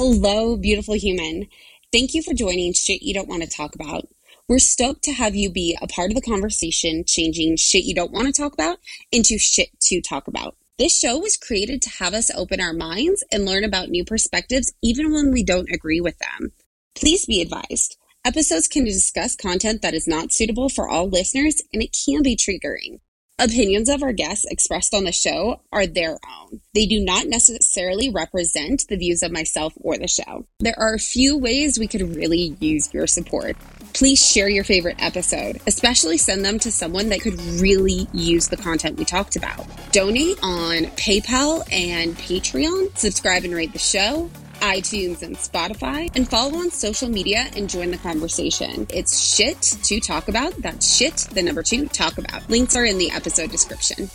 [0.00, 1.48] Hello, beautiful human.
[1.90, 4.06] Thank you for joining Shit You Don't Want to Talk About.
[4.48, 8.12] We're stoked to have you be a part of the conversation, changing shit you don't
[8.12, 8.78] want to talk about
[9.10, 10.54] into shit to talk about.
[10.78, 14.72] This show was created to have us open our minds and learn about new perspectives,
[14.84, 16.52] even when we don't agree with them.
[16.94, 21.82] Please be advised episodes can discuss content that is not suitable for all listeners and
[21.82, 23.00] it can be triggering.
[23.40, 26.60] Opinions of our guests expressed on the show are their own.
[26.74, 30.44] They do not necessarily represent the views of myself or the show.
[30.58, 33.56] There are a few ways we could really use your support.
[33.94, 38.56] Please share your favorite episode, especially send them to someone that could really use the
[38.56, 39.64] content we talked about.
[39.92, 44.28] Donate on PayPal and Patreon, subscribe and rate the show,
[44.60, 48.86] iTunes, and Spotify, and follow on social media and join the conversation.
[48.92, 50.54] It's shit to talk about.
[50.58, 52.48] That's shit, the number two, talk about.
[52.48, 54.10] Links are in the episode description.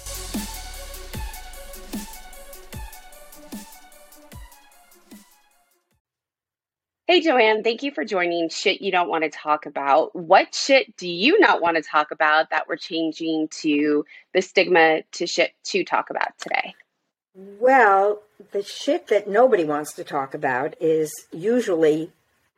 [7.05, 10.15] Hey, Joanne, thank you for joining Shit You Don't Want to Talk About.
[10.15, 15.03] What shit do you not want to talk about that we're changing to the stigma
[15.11, 16.73] to shit to talk about today?
[17.35, 22.11] Well, the shit that nobody wants to talk about is usually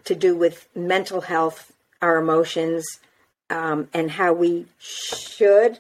[0.04, 2.86] to do with mental health, our emotions,
[3.50, 5.80] um, and how we should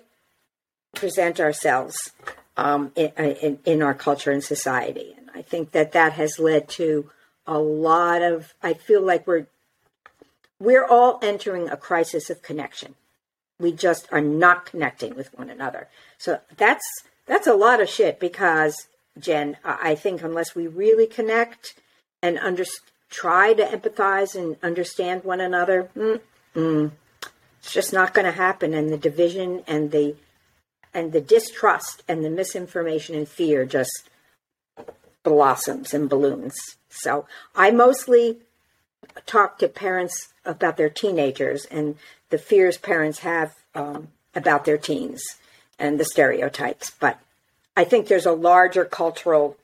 [0.93, 2.11] present ourselves
[2.55, 5.13] um, in, in, in, our culture and society.
[5.17, 7.09] And I think that that has led to
[7.45, 8.53] a lot of.
[8.63, 9.47] I feel like we're
[10.59, 12.95] we're all entering a crisis of connection.
[13.59, 15.89] We just are not connecting with one another.
[16.17, 16.85] So that's
[17.25, 18.87] that's a lot of shit because,
[19.19, 21.75] Jen, I think unless we really connect
[22.21, 22.65] and under,
[23.09, 26.91] try to empathize and understand one another, mm,
[27.59, 28.73] it's just not going to happen.
[28.73, 30.15] And the division and the
[30.93, 34.09] and the distrust and the misinformation and fear just
[35.23, 36.55] blossoms and balloons.
[36.87, 38.37] So I mostly
[39.25, 41.97] talk to parents about their teenagers and
[42.29, 45.21] the fears parents have um, about their teens
[45.77, 46.91] and the stereotypes.
[46.97, 47.19] But
[47.75, 49.57] I think there's a larger cultural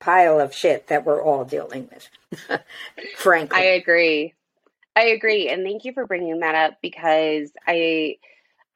[0.00, 2.60] pile of shit that we're all dealing with.
[3.16, 4.34] Frankly, I agree.
[4.96, 8.16] I agree, and thank you for bringing that up because I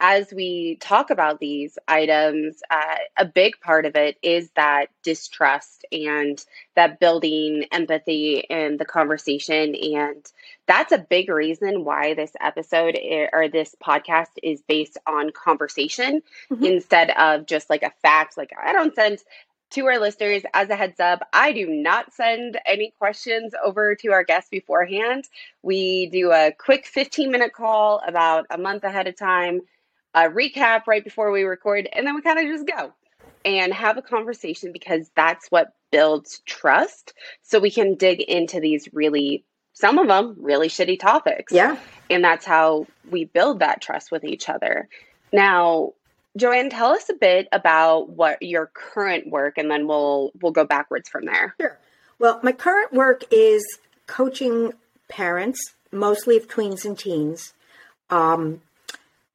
[0.07, 5.87] as we talk about these items, uh, a big part of it is that distrust
[5.91, 6.45] and
[6.77, 9.75] that building empathy in the conversation.
[9.75, 10.31] And
[10.67, 16.21] that's a big reason why this episode eh, or this podcast is based on conversation
[16.51, 16.65] mm-hmm.
[16.65, 18.37] instead of just like a fact.
[18.37, 19.21] Like, I don't send
[19.71, 24.13] to our listeners as a heads up i do not send any questions over to
[24.13, 25.25] our guests beforehand
[25.63, 29.63] we do a quick 15 minute call about a month ahead of time
[30.15, 32.93] a recap right before we record, and then we kind of just go
[33.45, 37.13] and have a conversation because that's what builds trust.
[37.43, 41.53] So we can dig into these really, some of them really shitty topics.
[41.53, 41.77] Yeah.
[42.09, 44.89] And that's how we build that trust with each other.
[45.33, 45.93] Now,
[46.37, 50.65] Joanne, tell us a bit about what your current work, and then we'll we'll go
[50.65, 51.55] backwards from there.
[51.61, 51.79] Sure.
[52.19, 53.65] Well, my current work is
[54.07, 54.73] coaching
[55.09, 55.61] parents,
[55.93, 57.53] mostly of tweens and teens,
[58.11, 58.63] um,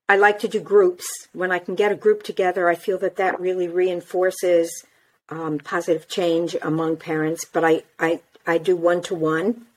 [0.09, 1.05] I like to do groups.
[1.31, 4.83] When I can get a group together, I feel that that really reinforces
[5.29, 7.45] um, positive change among parents.
[7.45, 9.67] But I, I, I do one to one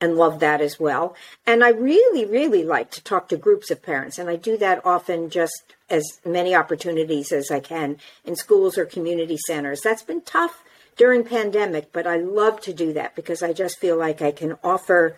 [0.00, 1.16] and love that as well.
[1.46, 4.18] And I really, really like to talk to groups of parents.
[4.18, 8.84] And I do that often just as many opportunities as I can in schools or
[8.84, 9.80] community centers.
[9.80, 10.62] That's been tough
[10.96, 14.58] during pandemic, but I love to do that because I just feel like I can
[14.62, 15.16] offer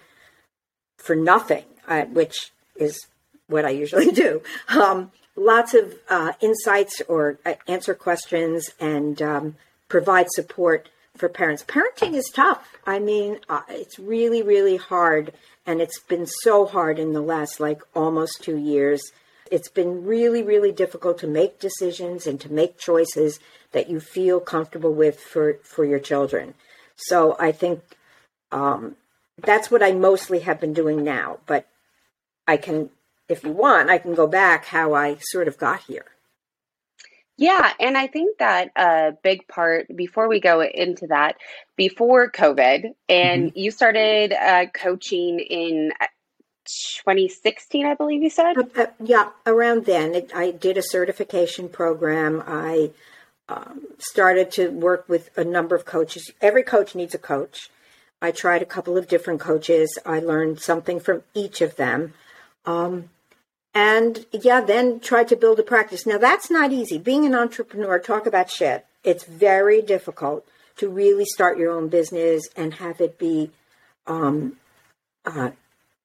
[0.97, 3.07] for nothing, uh, which is
[3.49, 4.43] what I usually do.
[4.69, 9.57] Um, lots of uh, insights or uh, answer questions and um,
[9.89, 11.65] provide support for parents.
[11.65, 12.77] Parenting is tough.
[12.87, 15.33] I mean, uh, it's really, really hard.
[15.65, 19.13] And it's been so hard in the last like almost two years.
[19.51, 23.39] It's been really, really difficult to make decisions and to make choices
[23.73, 26.55] that you feel comfortable with for, for your children.
[26.97, 27.83] So I think
[28.53, 28.97] um,
[29.39, 31.39] that's what I mostly have been doing now.
[31.47, 31.67] But
[32.47, 32.91] I can
[33.29, 36.07] if you want, I can go back how I sort of got here.
[37.39, 41.37] Yeah, and I think that a big part before we go into that,
[41.77, 43.59] before COVID, and mm-hmm.
[43.59, 46.07] you started uh, coaching in uh,
[47.05, 48.57] 2016, I believe you said.
[48.57, 52.43] Uh, uh, yeah, around then, it, I did a certification program.
[52.47, 52.91] I
[53.51, 56.31] um, started to work with a number of coaches.
[56.41, 57.71] Every coach needs a coach.
[58.21, 59.99] I tried a couple of different coaches.
[60.07, 62.15] I learned something from each of them.
[62.65, 63.11] Um,
[63.77, 66.07] and yeah, then try to build a practice.
[66.07, 66.97] Now that's not easy.
[66.97, 68.87] Being an entrepreneur, talk about shit.
[69.05, 73.51] It's very difficult to really start your own business and have it be,
[74.07, 74.57] um,
[75.27, 75.51] uh,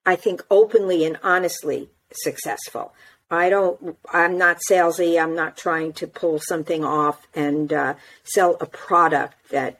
[0.05, 2.93] I think, openly and honestly successful.
[3.29, 5.21] I don't, I'm not salesy.
[5.21, 7.93] I'm not trying to pull something off and uh,
[8.25, 9.79] sell a product that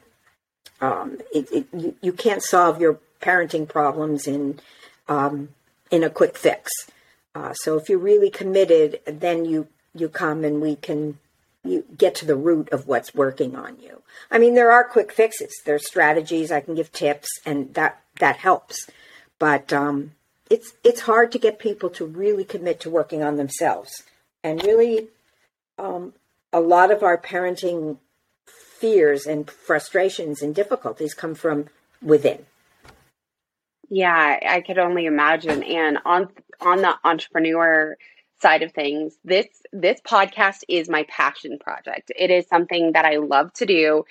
[0.80, 4.60] um, it, it, you, you, can't solve your parenting problems in,
[5.08, 5.50] um,
[5.90, 6.72] in a quick fix.
[7.34, 11.18] Uh, so if you're really committed, then you, you come and we can
[11.64, 14.02] you get to the root of what's working on you.
[14.30, 15.52] I mean, there are quick fixes.
[15.64, 16.50] There's strategies.
[16.50, 18.88] I can give tips, and that that helps.
[19.38, 20.12] But um,
[20.50, 24.02] it's it's hard to get people to really commit to working on themselves.
[24.42, 25.08] And really,
[25.78, 26.14] um,
[26.52, 27.98] a lot of our parenting
[28.46, 31.66] fears and frustrations and difficulties come from
[32.02, 32.44] within.
[33.88, 35.62] Yeah, I could only imagine.
[35.62, 36.30] And on
[36.62, 37.96] on the entrepreneur
[38.40, 42.10] side of things, this this podcast is my passion project.
[42.16, 44.04] It is something that I love to do,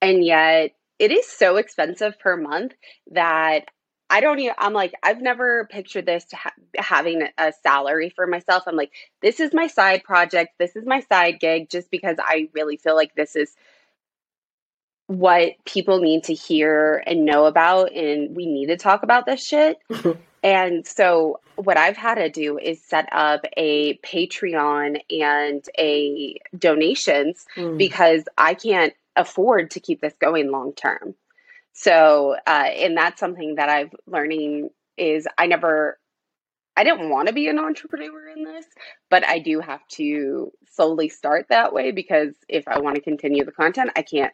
[0.00, 2.72] and yet it is so expensive per month
[3.12, 3.66] that
[4.10, 4.54] I don't even.
[4.58, 8.64] I'm like I've never pictured this ha- having a salary for myself.
[8.66, 10.50] I'm like this is my side project.
[10.58, 13.54] This is my side gig, just because I really feel like this is
[15.08, 19.42] what people need to hear and know about and we need to talk about this
[19.42, 19.78] shit
[20.42, 27.44] And so, what I've had to do is set up a Patreon and a donations
[27.56, 27.76] mm.
[27.76, 31.14] because I can't afford to keep this going long term.
[31.72, 35.98] So, uh, and that's something that I've learning is I never,
[36.76, 38.66] I didn't want to be an entrepreneur in this,
[39.10, 43.44] but I do have to slowly start that way because if I want to continue
[43.44, 44.32] the content, I can't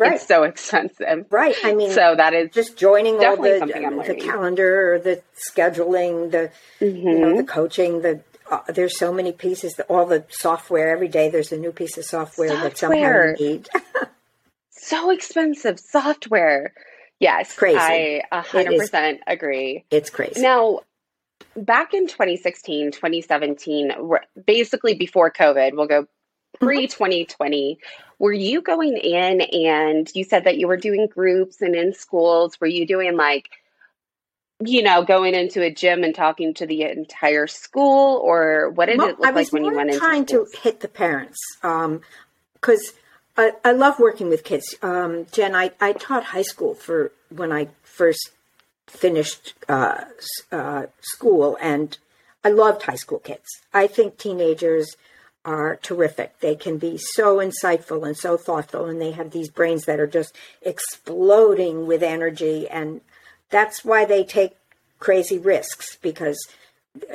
[0.00, 0.14] Right.
[0.14, 1.26] It's so expensive.
[1.30, 1.54] Right.
[1.62, 5.22] I mean, so that is just joining all the, the calendar, the
[5.54, 6.50] scheduling, the
[6.80, 6.96] mm-hmm.
[6.96, 7.46] you know, the mm-hmm.
[7.46, 9.78] coaching, the uh, there's so many pieces.
[9.90, 11.28] All the software every day.
[11.28, 12.70] There's a new piece of software, software.
[12.70, 13.68] that somehow you need.
[14.70, 16.72] so expensive software.
[17.18, 17.76] Yes, crazy.
[17.78, 19.84] I 100% agree.
[19.90, 20.40] It's crazy.
[20.40, 20.80] Now,
[21.54, 23.92] back in 2016, 2017,
[24.46, 26.06] basically before COVID, we'll go
[26.58, 27.78] pre 2020,
[28.20, 32.60] were you going in and you said that you were doing groups and in schools?
[32.60, 33.48] Were you doing like,
[34.62, 38.98] you know, going into a gym and talking to the entire school, or what did
[38.98, 39.98] well, it look like when you went into?
[39.98, 42.02] Trying to hit the parents, because um,
[43.38, 44.74] I, I, love working with kids.
[44.82, 48.32] Um, Jen, I, I taught high school for when I first
[48.86, 50.04] finished uh,
[50.52, 51.96] uh, school, and
[52.44, 53.48] I loved high school kids.
[53.72, 54.94] I think teenagers
[55.44, 56.38] are terrific.
[56.40, 60.06] They can be so insightful and so thoughtful, and they have these brains that are
[60.06, 62.68] just exploding with energy.
[62.68, 63.00] And
[63.48, 64.56] that's why they take
[64.98, 66.38] crazy risks because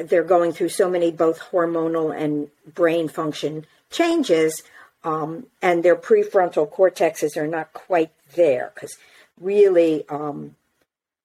[0.04, 4.64] they're going through so many both hormonal and brain function changes,
[5.04, 8.98] um, and their prefrontal cortexes are not quite there because
[9.40, 10.08] really.
[10.10, 10.56] Um,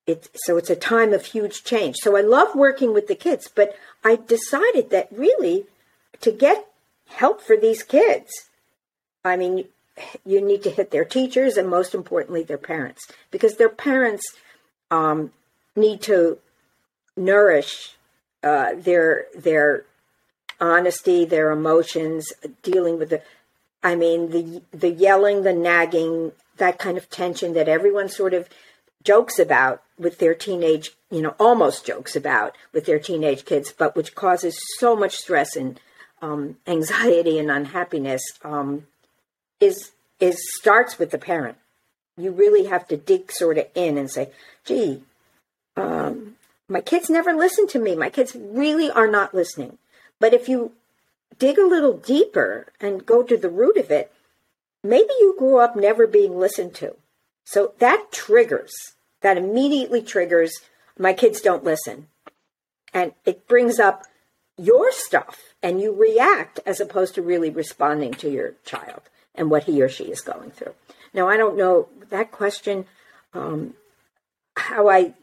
[0.07, 1.97] it, so it's a time of huge change.
[1.97, 5.65] So I love working with the kids, but I decided that really
[6.21, 6.70] to get
[7.11, 8.31] help for these kids.
[9.23, 9.65] I mean,
[10.25, 14.23] you need to hit their teachers and most importantly their parents because their parents
[14.89, 15.31] um,
[15.75, 16.39] need to
[17.15, 17.95] nourish
[18.43, 19.85] uh, their their
[20.59, 22.31] honesty, their emotions,
[22.63, 23.21] dealing with the.
[23.83, 28.47] I mean, the the yelling, the nagging, that kind of tension that everyone sort of
[29.03, 33.95] jokes about with their teenage, you know, almost jokes about with their teenage kids, but
[33.95, 35.79] which causes so much stress and
[36.21, 38.85] um, anxiety and unhappiness um,
[39.59, 41.57] is is starts with the parent.
[42.17, 44.29] You really have to dig sort of in and say,
[44.65, 45.03] "Gee,
[45.75, 46.35] um,
[46.69, 47.95] my kids never listen to me.
[47.95, 49.77] My kids really are not listening."
[50.19, 50.73] But if you
[51.39, 54.11] dig a little deeper and go to the root of it,
[54.83, 56.95] maybe you grew up never being listened to.
[57.43, 58.71] So that triggers,
[59.21, 60.53] that immediately triggers,
[60.97, 62.07] my kids don't listen.
[62.93, 64.03] And it brings up
[64.57, 69.01] your stuff and you react as opposed to really responding to your child
[69.35, 70.73] and what he or she is going through.
[71.13, 72.85] Now, I don't know that question,
[73.33, 73.73] um,
[74.55, 75.13] how I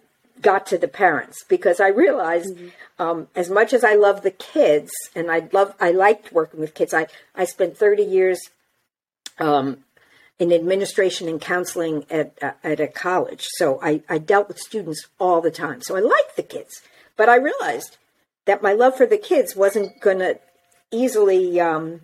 [0.40, 3.02] got to the parents because I realized mm-hmm.
[3.02, 6.74] um, as much as I love the kids and I love I liked working with
[6.74, 6.94] kids.
[6.94, 8.40] I I spent thirty years
[9.38, 9.84] um,
[10.38, 15.06] in administration and counseling at uh, at a college, so I I dealt with students
[15.18, 15.82] all the time.
[15.82, 16.82] So I liked the kids,
[17.16, 17.96] but I realized
[18.48, 20.40] that my love for the kids wasn't going to
[20.90, 22.00] easily, um,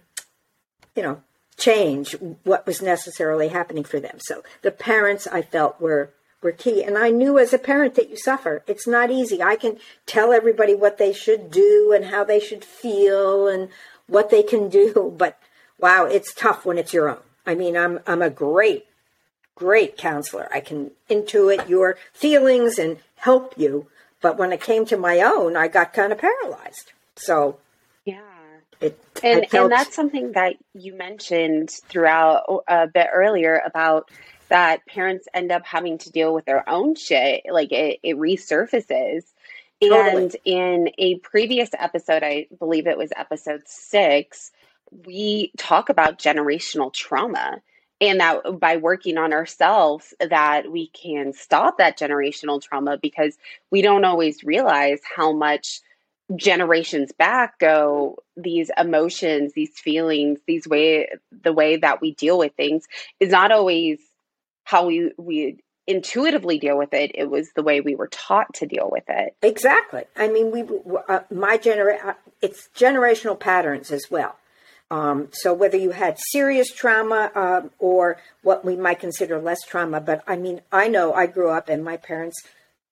[0.94, 1.22] you know,
[1.56, 4.18] change what was necessarily happening for them.
[4.20, 6.10] So the parents I felt were
[6.42, 8.62] were key, and I knew as a parent that you suffer.
[8.66, 9.42] It's not easy.
[9.42, 13.70] I can tell everybody what they should do and how they should feel and
[14.06, 15.38] what they can do, but
[15.78, 17.22] wow, it's tough when it's your own.
[17.46, 18.84] I mean, I'm I'm a great
[19.54, 20.46] great counselor.
[20.52, 23.88] I can intuit your feelings and help you.
[24.24, 26.92] But when it came to my own, I got kind of paralyzed.
[27.14, 27.58] So
[28.06, 28.22] yeah,
[28.80, 29.64] it and felt...
[29.64, 34.10] and that's something that you mentioned throughout a bit earlier about
[34.48, 37.42] that parents end up having to deal with their own shit.
[37.50, 39.24] Like it, it resurfaces.
[39.82, 40.22] Totally.
[40.22, 44.52] And in a previous episode, I believe it was episode six,
[45.04, 47.60] we talk about generational trauma
[48.08, 53.36] and that by working on ourselves that we can stop that generational trauma because
[53.70, 55.80] we don't always realize how much
[56.36, 61.06] generations back go these emotions these feelings these way
[61.42, 62.86] the way that we deal with things
[63.20, 63.98] is not always
[64.64, 67.12] how we we intuitively deal with it.
[67.14, 69.36] It was the way we were taught to deal with it.
[69.42, 70.04] Exactly.
[70.16, 70.64] I mean we
[71.08, 74.36] uh, my generation uh, it's generational patterns as well
[74.90, 80.00] um, so whether you had serious trauma uh, or what we might consider less trauma
[80.00, 82.42] but i mean i know i grew up and my parents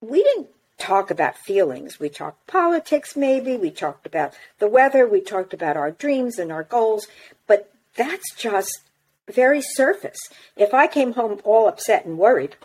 [0.01, 5.21] we didn't talk about feelings we talked politics maybe we talked about the weather we
[5.21, 7.07] talked about our dreams and our goals
[7.47, 8.81] but that's just
[9.31, 10.19] very surface.
[10.57, 12.57] If I came home all upset and worried,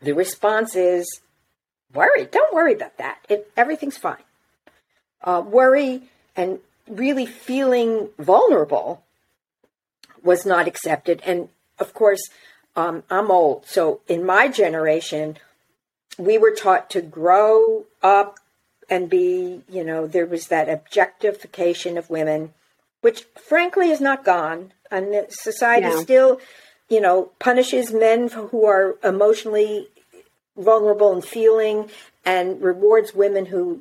[0.00, 1.06] the response is,
[1.92, 2.26] worry.
[2.26, 3.18] Don't worry about that.
[3.28, 4.22] It, everything's fine.
[5.22, 6.02] Uh, worry
[6.36, 9.04] and really feeling vulnerable
[10.22, 11.22] was not accepted.
[11.24, 12.20] And of course,
[12.76, 13.66] um, I'm old.
[13.66, 15.38] So in my generation,
[16.18, 18.38] we were taught to grow up
[18.90, 22.54] and be, you know, there was that objectification of women,
[23.00, 26.40] which frankly is not gone and society still,
[26.88, 29.88] you know, punishes men who are emotionally
[30.56, 31.88] vulnerable and feeling,
[32.24, 33.80] and rewards women who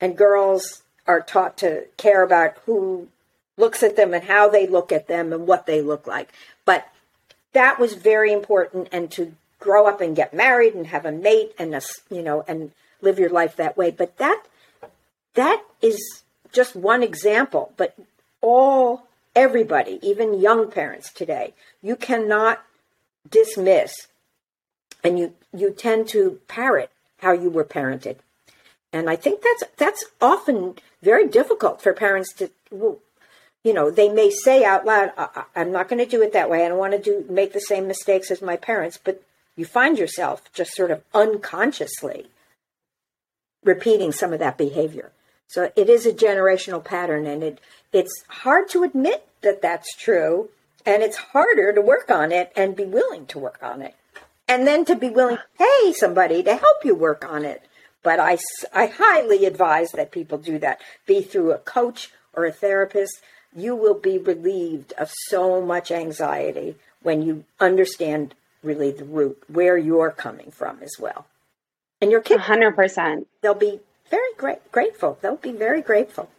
[0.00, 3.08] and girls are taught to care about who
[3.56, 6.32] looks at them and how they look at them and what they look like.
[6.64, 6.86] But
[7.52, 11.52] that was very important, and to grow up and get married and have a mate
[11.58, 13.90] and a, you know and live your life that way.
[13.90, 14.44] But that
[15.34, 16.22] that is
[16.52, 17.72] just one example.
[17.76, 17.96] But
[18.40, 22.62] all everybody, even young parents today, you cannot
[23.28, 24.08] dismiss
[25.02, 28.16] and you you tend to parrot how you were parented.
[28.92, 32.50] And I think that's that's often very difficult for parents to
[33.64, 35.12] you know, they may say out loud,
[35.54, 36.64] "I'm not going to do it that way.
[36.64, 39.22] I don't want to do make the same mistakes as my parents." But
[39.56, 42.30] you find yourself just sort of unconsciously
[43.64, 45.10] repeating some of that behavior.
[45.48, 47.60] So it is a generational pattern, and it
[47.92, 50.50] it's hard to admit that that's true,
[50.86, 53.94] and it's harder to work on it and be willing to work on it,
[54.46, 57.62] and then to be willing to pay somebody to help you work on it.
[58.08, 58.38] But I,
[58.72, 63.20] I highly advise that people do that, be through a coach or a therapist.
[63.54, 69.76] You will be relieved of so much anxiety when you understand really the root, where
[69.76, 71.26] you're coming from as well.
[72.00, 73.26] And your kids, 100%.
[73.42, 75.18] They'll be very great, grateful.
[75.20, 76.30] They'll be very grateful.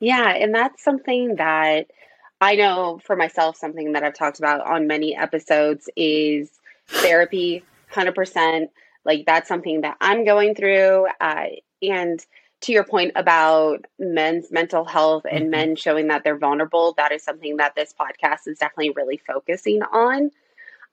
[0.00, 1.92] Yeah, and that's something that
[2.40, 6.50] I know for myself, something that I've talked about on many episodes is
[6.88, 8.66] therapy, 100%.
[9.04, 11.06] Like, that's something that I'm going through.
[11.20, 11.46] Uh,
[11.82, 12.24] and
[12.62, 15.50] to your point about men's mental health and mm-hmm.
[15.50, 19.82] men showing that they're vulnerable, that is something that this podcast is definitely really focusing
[19.82, 20.30] on.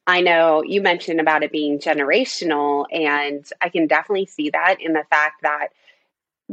[0.05, 4.93] I know you mentioned about it being generational, and I can definitely see that in
[4.93, 5.69] the fact that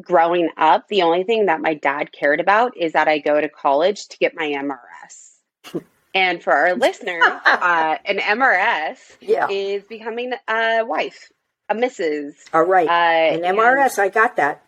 [0.00, 3.48] growing up, the only thing that my dad cared about is that I go to
[3.48, 5.82] college to get my MRS.
[6.14, 9.46] and for our listener, uh, an MRS yeah.
[9.48, 11.30] is becoming a wife,
[11.68, 12.34] a Mrs.
[12.52, 12.88] All right.
[12.88, 14.62] Uh, an MRS, I got that.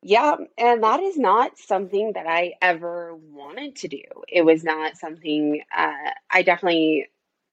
[0.00, 4.02] Yeah, and that is not something that I ever wanted to do.
[4.28, 7.08] It was not something uh, I definitely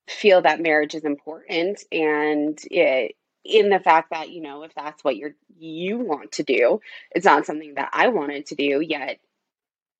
[0.08, 5.04] feel that marriage is important and it in the fact that you know if that's
[5.04, 6.80] what you're you want to do
[7.12, 9.20] it's not something that i wanted to do yet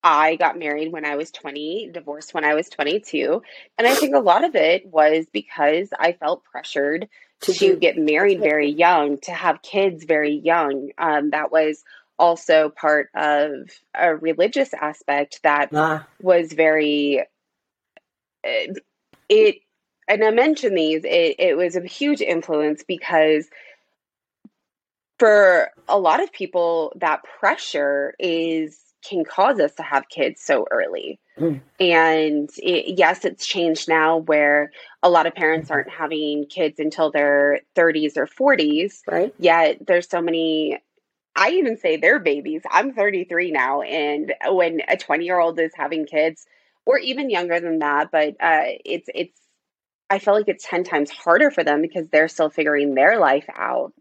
[0.02, 3.42] i got married when i was 20 divorced when i was 22
[3.78, 7.08] and i think a lot of it was because i felt pressured
[7.42, 11.84] to, to get married very young to have kids very young um, that was
[12.18, 16.06] also part of a religious aspect that ah.
[16.20, 17.20] was very
[18.44, 18.72] uh,
[19.28, 19.56] it
[20.08, 23.48] and I mentioned these, it, it was a huge influence because
[25.18, 28.78] for a lot of people, that pressure is
[29.08, 31.18] can cause us to have kids so early.
[31.38, 31.60] Mm.
[31.78, 37.10] And it, yes, it's changed now where a lot of parents aren't having kids until
[37.10, 39.02] their 30s or 40s.
[39.06, 39.34] Right.
[39.38, 40.78] Yet there's so many
[41.36, 42.62] I even say they're babies.
[42.70, 46.46] I'm 33 now and when a 20 year old is having kids
[46.86, 49.38] or even younger than that, but uh, it's it's
[50.08, 53.46] I feel like it's 10 times harder for them because they're still figuring their life
[53.54, 53.92] out.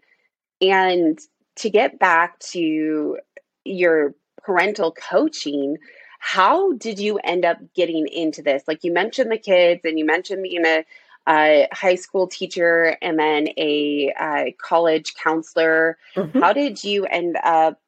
[0.62, 1.20] And
[1.58, 3.18] to get back to
[3.66, 4.14] your
[4.44, 5.78] parental coaching,
[6.26, 8.64] how did you end up getting into this?
[8.68, 10.84] Like you mentioned the kids and you mentioned being a,
[11.30, 16.00] a high school teacher and then a, a college counselor.
[16.16, 16.40] Mm-hmm.
[16.40, 17.80] How did you end up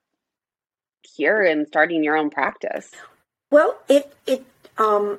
[1.16, 2.92] here and starting your own practice?
[3.50, 4.46] Well, it it
[4.78, 5.18] um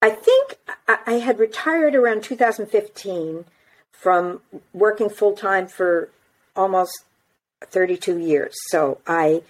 [0.00, 3.46] I think I had retired around 2015
[3.90, 4.42] from
[4.72, 6.08] working full time for
[6.54, 7.02] almost
[7.64, 8.54] 32 years.
[8.68, 9.42] So I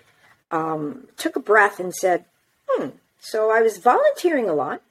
[0.50, 2.24] um, took a breath and said,
[2.68, 2.88] hmm.
[3.20, 4.82] So I was volunteering a lot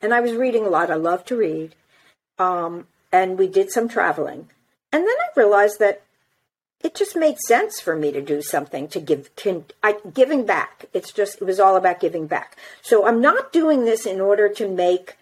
[0.00, 0.90] and I was reading a lot.
[0.90, 1.74] I love to read.
[2.38, 4.48] Um, and we did some traveling.
[4.92, 6.02] And then I realized that
[6.82, 10.86] it just made sense for me to do something to give can, I, giving back.
[10.92, 12.56] It's just it was all about giving back.
[12.82, 15.16] So I'm not doing this in order to make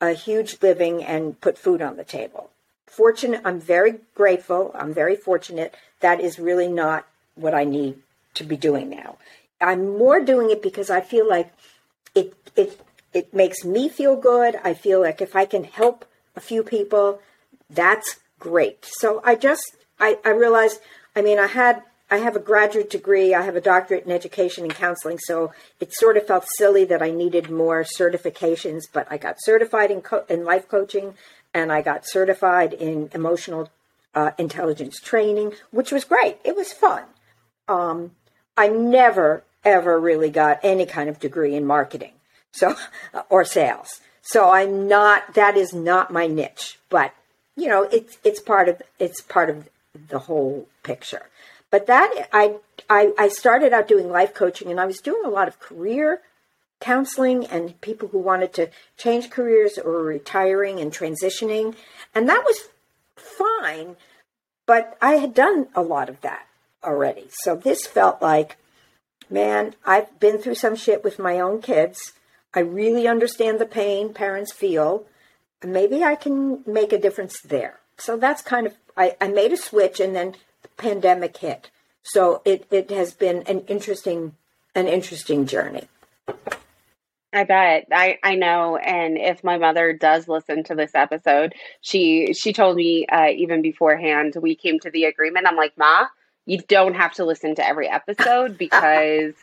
[0.00, 2.50] a huge living and put food on the table.
[2.86, 4.70] Fortunate, I'm very grateful.
[4.74, 5.74] I'm very fortunate.
[6.00, 8.03] That is really not what I need
[8.34, 9.16] to be doing now.
[9.60, 11.52] I'm more doing it because I feel like
[12.14, 12.80] it it
[13.12, 14.56] it makes me feel good.
[14.62, 16.04] I feel like if I can help
[16.36, 17.20] a few people,
[17.70, 18.84] that's great.
[18.84, 20.80] So I just I, I realized,
[21.14, 24.64] I mean, I had I have a graduate degree, I have a doctorate in education
[24.64, 28.82] and counseling, so it sort of felt silly that I needed more certifications.
[28.92, 31.14] But I got certified in co- in life coaching,
[31.54, 33.70] and I got certified in emotional
[34.14, 36.38] uh, intelligence training, which was great.
[36.44, 37.04] It was fun.
[37.68, 38.12] Um,
[38.56, 42.12] I never ever really got any kind of degree in marketing,
[42.52, 42.74] so
[43.28, 44.00] or sales.
[44.22, 45.34] So I'm not.
[45.34, 47.12] That is not my niche, but
[47.56, 49.68] you know, it's it's part of it's part of
[50.08, 51.26] the whole picture.
[51.70, 52.56] But that I,
[52.88, 56.20] I I started out doing life coaching, and I was doing a lot of career
[56.80, 61.74] counseling and people who wanted to change careers or retiring and transitioning,
[62.14, 62.68] and that was
[63.16, 63.96] fine.
[64.66, 66.46] But I had done a lot of that
[66.84, 68.56] already, so this felt like,
[69.30, 72.12] man, I've been through some shit with my own kids.
[72.54, 75.06] I really understand the pain parents feel.
[75.62, 77.80] Maybe I can make a difference there.
[77.96, 81.70] So that's kind of I, I made a switch and then the pandemic hit.
[82.02, 84.34] So it, it has been an interesting
[84.74, 85.88] an interesting journey.
[87.32, 87.88] I bet.
[87.90, 88.76] I, I know.
[88.76, 93.62] And if my mother does listen to this episode, she she told me uh, even
[93.62, 95.46] beforehand we came to the agreement.
[95.48, 96.06] I'm like, Ma,
[96.46, 99.34] you don't have to listen to every episode because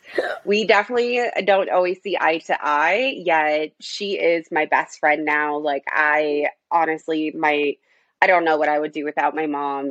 [0.44, 3.14] we definitely don't always see eye to eye.
[3.16, 5.58] Yet she is my best friend now.
[5.58, 7.74] Like I honestly, my
[8.20, 9.90] I don't know what I would do without my mom.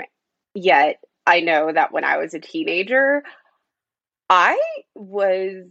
[0.53, 3.23] Yet I know that when I was a teenager,
[4.29, 4.59] I
[4.95, 5.65] was,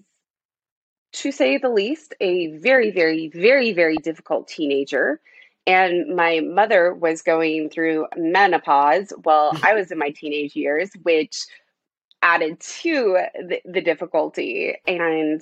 [1.15, 5.21] to say the least, a very, very, very, very difficult teenager.
[5.71, 11.47] And my mother was going through menopause while I was in my teenage years, which
[12.23, 14.77] added to the, the difficulty.
[14.87, 15.41] And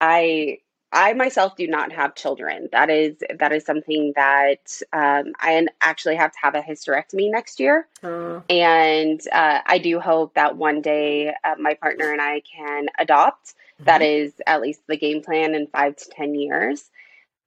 [0.00, 0.58] I
[0.92, 2.68] I myself do not have children.
[2.72, 7.60] That is that is something that um, I actually have to have a hysterectomy next
[7.60, 8.40] year, uh.
[8.48, 13.48] and uh, I do hope that one day uh, my partner and I can adopt.
[13.48, 13.84] Mm-hmm.
[13.84, 16.88] That is at least the game plan in five to ten years.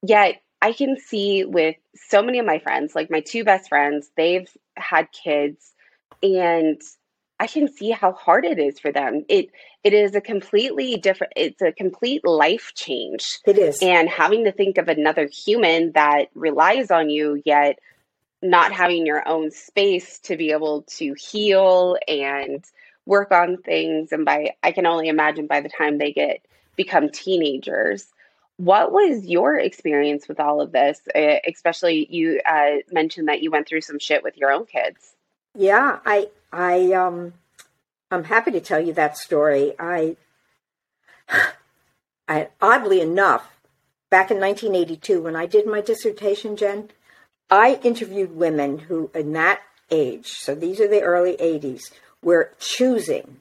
[0.03, 4.11] Yet I can see with so many of my friends, like my two best friends,
[4.17, 5.73] they've had kids,
[6.21, 6.81] and
[7.39, 9.23] I can see how hard it is for them.
[9.29, 9.49] It
[9.83, 13.25] it is a completely different it's a complete life change.
[13.45, 13.81] It is.
[13.81, 17.79] And having to think of another human that relies on you yet
[18.41, 22.63] not having your own space to be able to heal and
[23.05, 26.45] work on things and by I can only imagine by the time they get
[26.75, 28.05] become teenagers.
[28.59, 30.99] What was your experience with all of this?
[31.47, 35.13] Especially you uh, mentioned that you went through some shit with your own kids.
[35.55, 37.35] Yeah, I I um
[38.11, 39.75] I'm happy to tell you that story.
[39.79, 40.17] I
[42.27, 43.61] I oddly enough,
[44.09, 46.89] back in 1982 when I did my dissertation, Jen,
[47.49, 53.37] I interviewed women who in that age, so these are the early 80s, were choosing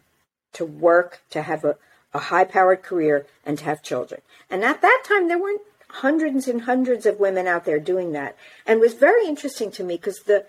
[0.53, 1.77] to work, to have a,
[2.15, 4.21] a high powered career, and to have children.
[4.51, 8.37] And at that time, there weren't hundreds and hundreds of women out there doing that.
[8.67, 10.47] And it was very interesting to me because the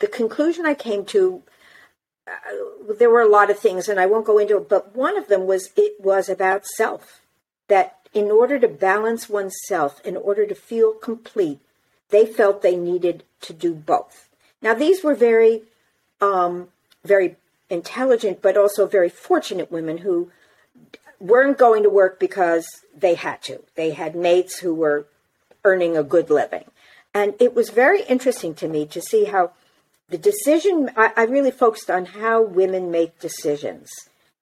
[0.00, 1.42] the conclusion I came to,
[2.26, 5.18] uh, there were a lot of things, and I won't go into it, but one
[5.18, 7.20] of them was it was about self.
[7.68, 11.60] That in order to balance oneself, in order to feel complete,
[12.08, 14.28] they felt they needed to do both.
[14.62, 15.62] Now, these were very,
[16.20, 16.68] um,
[17.04, 17.36] very
[17.68, 20.30] intelligent, but also very fortunate women who
[21.20, 23.62] weren't going to work because they had to.
[23.76, 25.06] They had mates who were
[25.64, 26.64] earning a good living.
[27.12, 29.52] And it was very interesting to me to see how
[30.08, 33.90] the decision, I, I really focused on how women make decisions.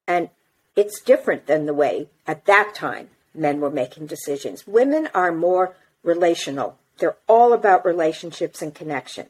[0.06, 0.30] And
[0.76, 4.66] it's different than the way at that time men were making decisions.
[4.66, 9.26] Women are more relational, they're all about relationships and connection.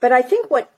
[0.00, 0.70] But I think what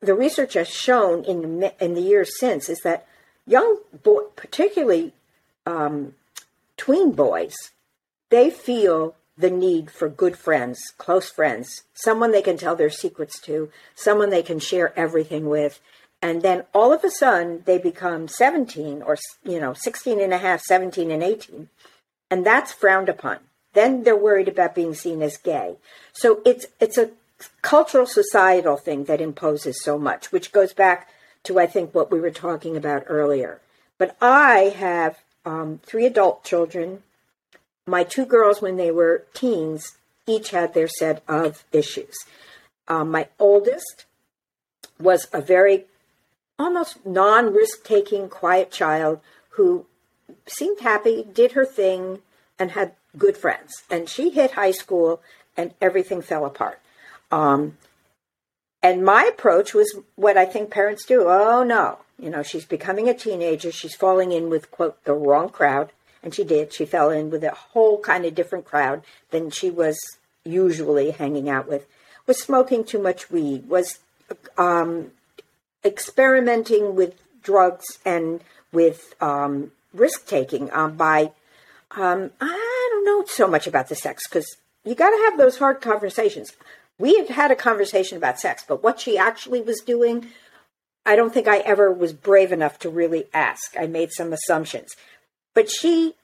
[0.00, 3.06] the research has shown in the, in the years since is that
[3.46, 5.12] young boy, particularly
[5.66, 6.14] um,
[6.76, 7.54] tween boys,
[8.30, 13.38] they feel the need for good friends, close friends, someone they can tell their secrets
[13.40, 15.80] to, someone they can share everything with.
[16.22, 20.38] And then all of a sudden they become 17 or, you know, 16 and a
[20.38, 21.68] half, 17 and 18.
[22.30, 23.38] And that's frowned upon.
[23.74, 25.76] Then they're worried about being seen as gay.
[26.14, 27.10] So it's, it's a
[27.60, 31.10] cultural societal thing that imposes so much, which goes back
[31.44, 33.60] to, I think, what we were talking about earlier.
[33.98, 37.02] But I have um, three adult children
[37.86, 42.16] my two girls, when they were teens, each had their set of issues.
[42.88, 44.06] Um, my oldest
[44.98, 45.84] was a very
[46.58, 49.86] almost non risk taking, quiet child who
[50.46, 52.22] seemed happy, did her thing,
[52.58, 53.84] and had good friends.
[53.88, 55.22] And she hit high school
[55.56, 56.80] and everything fell apart.
[57.30, 57.78] Um,
[58.82, 61.24] and my approach was what I think parents do.
[61.28, 63.70] Oh no, you know, she's becoming a teenager.
[63.70, 65.92] She's falling in with, quote, the wrong crowd.
[66.22, 66.72] And she did.
[66.72, 69.98] She fell in with a whole kind of different crowd than she was
[70.44, 71.86] usually hanging out with.
[72.26, 74.00] Was smoking too much weed, was
[74.58, 75.12] um,
[75.84, 78.40] experimenting with drugs and
[78.72, 81.30] with um, risk taking um, by,
[81.92, 85.58] um, I don't know so much about the sex because you got to have those
[85.58, 86.52] hard conversations.
[86.98, 90.28] We had had a conversation about sex, but what she actually was doing,
[91.06, 93.76] I don't think I ever was brave enough to really ask.
[93.78, 94.96] I made some assumptions.
[95.54, 96.14] But she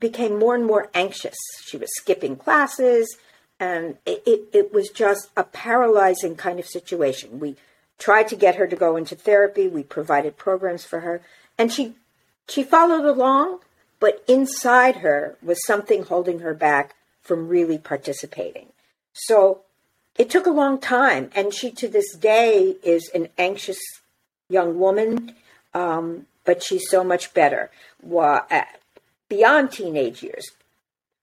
[0.00, 1.36] became more and more anxious.
[1.62, 3.16] She was skipping classes,
[3.60, 7.38] and it, it, it, was just a paralyzing kind of situation.
[7.38, 7.56] We
[7.98, 11.20] tried to get her to go into therapy, we provided programs for her,
[11.56, 11.94] and she
[12.48, 13.60] she followed along,
[14.00, 18.66] but inside her was something holding her back from really participating.
[19.12, 19.60] So
[20.18, 23.78] it took a long time, and she to this day is an anxious
[24.48, 25.34] young woman.
[25.72, 27.70] Um, but she's so much better.
[28.02, 28.64] Well, uh,
[29.28, 30.50] beyond teenage years,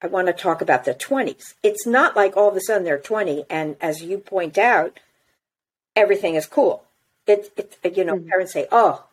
[0.01, 1.53] I want to talk about the 20s.
[1.61, 4.99] It's not like all of a sudden they're 20 and as you point out,
[5.95, 6.83] everything is cool.
[7.27, 7.51] It,
[7.83, 8.29] it you know, mm-hmm.
[8.29, 9.05] parents say, oh,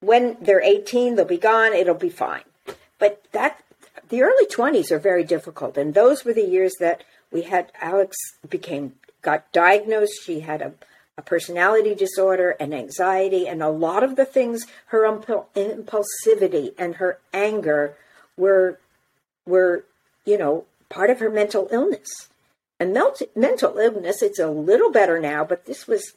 [0.00, 2.42] when they're 18, they'll be gone, it'll be fine.
[2.98, 3.62] But that,
[4.08, 5.76] the early 20s are very difficult.
[5.76, 8.16] And those were the years that we had, Alex
[8.48, 10.24] became, got diagnosed.
[10.24, 10.72] She had a
[11.20, 17.18] a personality disorder and anxiety, and a lot of the things, her impulsivity and her
[17.34, 17.94] anger
[18.38, 18.80] were,
[19.44, 19.84] were,
[20.24, 22.08] you know, part of her mental illness.
[22.80, 22.98] And
[23.36, 26.14] mental illness, it's a little better now, but this was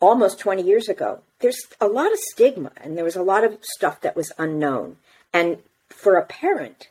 [0.00, 1.20] almost 20 years ago.
[1.38, 4.96] There's a lot of stigma and there was a lot of stuff that was unknown.
[5.32, 6.88] And for a parent,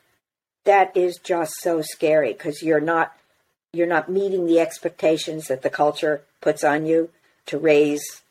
[0.64, 3.14] that is just so scary because you're not
[3.72, 7.10] you're not meeting the expectations that the culture puts on you
[7.46, 8.22] to raise,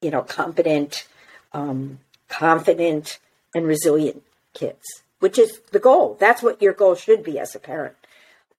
[0.00, 1.06] you know, competent,
[1.52, 3.18] um, confident,
[3.54, 4.22] and resilient
[4.54, 6.16] kids, which is the goal.
[6.20, 7.96] That's what your goal should be as a parent.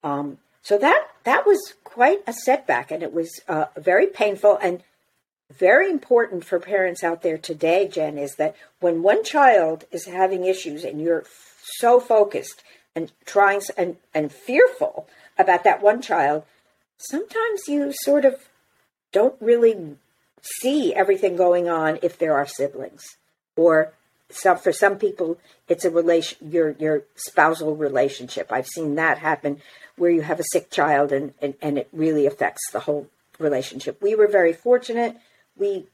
[0.03, 4.83] Um, so that that was quite a setback, and it was uh, very painful and
[5.51, 7.87] very important for parents out there today.
[7.87, 11.23] Jen is that when one child is having issues and you're
[11.63, 12.61] so focused
[12.95, 15.07] and trying and and fearful
[15.39, 16.43] about that one child,
[16.97, 18.35] sometimes you sort of
[19.11, 19.95] don't really
[20.41, 23.03] see everything going on if there are siblings.
[23.55, 23.93] Or
[24.29, 28.51] some for some people it's a relation your your spousal relationship.
[28.51, 29.61] I've seen that happen
[29.95, 33.07] where you have a sick child and, and and it really affects the whole
[33.39, 34.01] relationship.
[34.01, 35.17] We were very fortunate.
[35.57, 35.87] We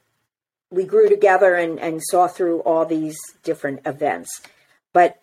[0.70, 4.42] we grew together and and saw through all these different events.
[4.92, 5.20] But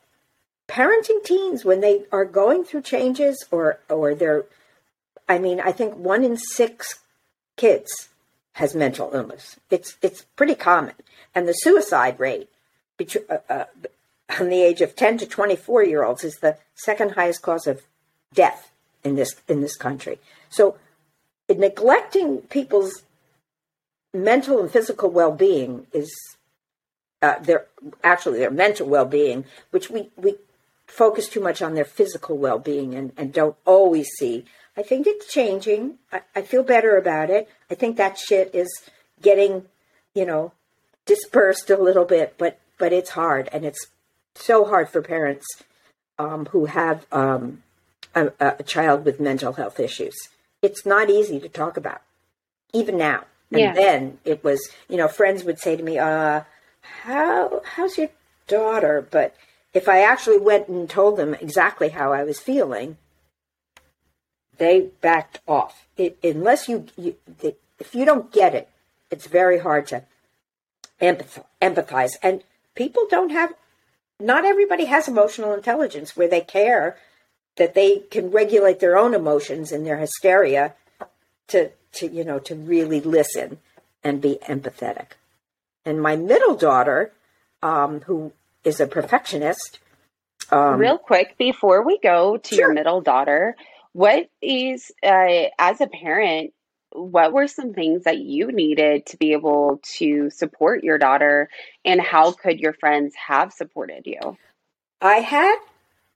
[0.74, 4.46] parenting teens when they are going through changes or or they're
[5.28, 7.00] I mean, I think one in six
[7.56, 8.10] kids
[8.54, 9.60] has mental illness.
[9.70, 10.96] It's it's pretty common,
[11.34, 12.50] and the suicide rate
[12.98, 13.66] between, uh, uh,
[14.40, 17.68] on the age of ten to twenty four year olds is the second highest cause
[17.68, 17.84] of
[18.34, 18.72] death
[19.04, 20.20] in this in this country.
[20.50, 20.78] So,
[21.50, 23.04] neglecting people's
[24.14, 26.14] mental and physical well being is
[27.22, 27.68] uh, their
[28.04, 30.36] actually their mental well being, which we we
[30.96, 35.06] focus too much on their physical well being and, and don't always see I think
[35.06, 36.00] it's changing.
[36.12, 37.48] I, I feel better about it.
[37.70, 38.70] I think that shit is
[39.22, 39.66] getting,
[40.16, 40.52] you know,
[41.06, 43.88] dispersed a little bit, but but it's hard, and it's
[44.36, 45.46] so hard for parents
[46.18, 47.62] um, who have um,
[48.16, 50.16] a, a, child with mental health issues.
[50.62, 52.02] it's not easy to talk about,
[52.74, 53.26] even now.
[53.52, 53.74] And Yeah.
[53.74, 56.42] then it was, you know, friends would say to me, uh,
[57.04, 58.10] how, how's your
[58.48, 59.06] daughter?
[59.10, 59.36] But
[59.74, 62.98] if I actually went and told them exactly how I was feeling,
[64.58, 65.88] they backed off.
[65.98, 68.70] It, unless you, you the, if you don't get it,
[69.10, 70.04] it's very hard to
[71.02, 72.14] empath- empathize.
[72.22, 72.44] And
[72.76, 73.54] people don't have,
[74.20, 76.98] not everybody has emotional intelligence where they care
[77.56, 80.74] that they can regulate their own emotions and their hysteria
[81.48, 83.60] to, to you know, to really listen
[84.04, 85.08] and be empathetic.
[85.86, 87.12] And my middle daughter,
[87.62, 88.34] um, who
[88.64, 89.80] is a perfectionist,
[90.52, 93.56] um, Real quick before we go to your middle daughter,
[93.94, 96.54] what is uh, as a parent,
[96.92, 101.50] what were some things that you needed to be able to support your daughter,
[101.84, 104.38] and how could your friends have supported you?
[105.02, 105.58] I had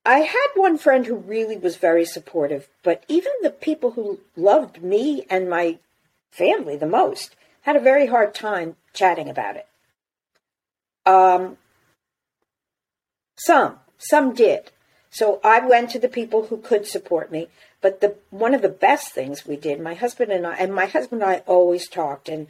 [0.05, 4.81] I had one friend who really was very supportive, but even the people who loved
[4.81, 5.79] me and my
[6.31, 9.67] family the most had a very hard time chatting about it.
[11.05, 11.57] Um
[13.37, 14.71] some some did.
[15.09, 17.47] So I went to the people who could support me,
[17.81, 20.85] but the one of the best things we did, my husband and I and my
[20.85, 22.47] husband and I always talked and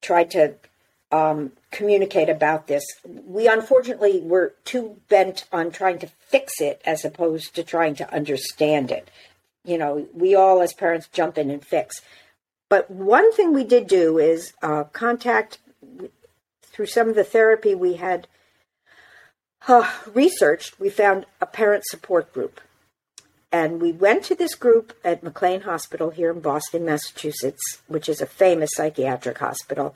[0.00, 0.54] tried to
[1.12, 2.84] um, communicate about this.
[3.04, 8.12] We unfortunately were too bent on trying to fix it as opposed to trying to
[8.12, 9.08] understand it.
[9.64, 12.00] You know, we all as parents jump in and fix.
[12.68, 15.58] But one thing we did do is uh, contact
[16.62, 18.26] through some of the therapy we had
[19.68, 20.78] uh, researched.
[20.78, 22.60] We found a parent support group.
[23.52, 28.20] And we went to this group at McLean Hospital here in Boston, Massachusetts, which is
[28.20, 29.94] a famous psychiatric hospital.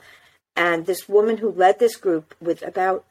[0.55, 3.05] And this woman who led this group with about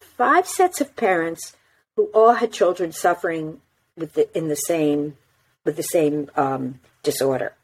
[0.00, 1.56] five sets of parents
[1.96, 3.60] who all had children suffering
[3.96, 5.16] with the, in the same
[5.64, 7.54] with the same um, disorder.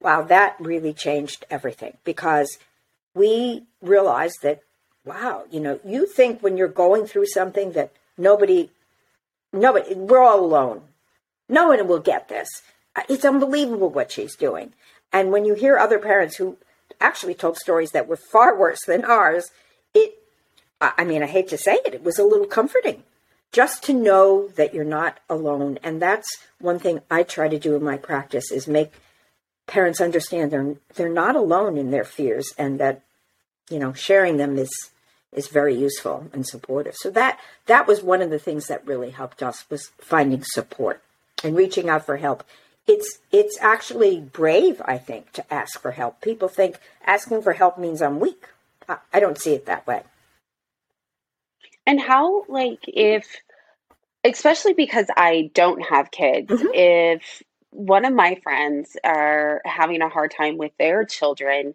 [0.00, 2.58] Wow, that really changed everything because
[3.14, 4.62] we realized that
[5.10, 8.70] wow, you know, you think when you're going through something that nobody,
[9.52, 10.82] nobody, we're all alone.
[11.48, 12.48] No one will get this.
[12.94, 14.72] Uh, It's unbelievable what she's doing.
[15.12, 16.56] And when you hear other parents who
[17.00, 19.50] actually told stories that were far worse than ours,
[19.92, 20.10] it,
[20.80, 23.02] I I mean, I hate to say it, it was a little comforting
[23.52, 24.26] just to know
[24.58, 25.78] that you're not alone.
[25.82, 26.28] And that's
[26.60, 28.92] one thing I try to do in my practice is make
[29.66, 33.02] parents understand they're, they're not alone in their fears and that,
[33.68, 34.70] you know, sharing them is,
[35.32, 36.96] is very useful and supportive.
[36.96, 41.02] So that, that was one of the things that really helped us was finding support
[41.44, 42.44] and reaching out for help.
[42.86, 46.20] It's it's actually brave, I think, to ask for help.
[46.20, 48.44] People think asking for help means I'm weak.
[48.88, 50.02] I, I don't see it that way.
[51.86, 53.26] And how, like, if,
[54.24, 56.70] especially because I don't have kids, Mhm.
[56.74, 61.74] if one of my friends are having a hard time with their children,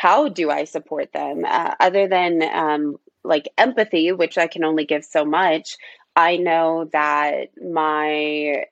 [0.00, 1.44] how do I support them?
[1.46, 5.76] Uh, other than um, like empathy, which I can only give so much,
[6.16, 8.64] I know that my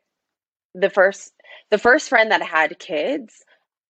[0.75, 1.35] the first
[1.69, 3.45] the first friend that had kids,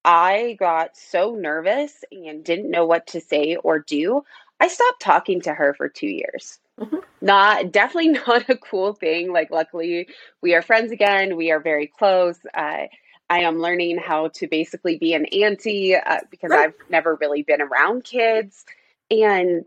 [0.05, 4.23] I got so nervous and didn't know what to say or do.
[4.59, 6.59] I stopped talking to her for 2 years.
[6.81, 7.05] Mhm.
[7.21, 9.33] Not definitely not a cool thing.
[9.33, 10.09] Like luckily
[10.43, 11.37] we are friends again.
[11.37, 12.41] We are very close.
[12.53, 12.87] Uh,
[13.31, 16.69] I am learning how to basically be an auntie uh, because Right.
[16.69, 18.65] I've never really been around kids.
[19.11, 19.67] And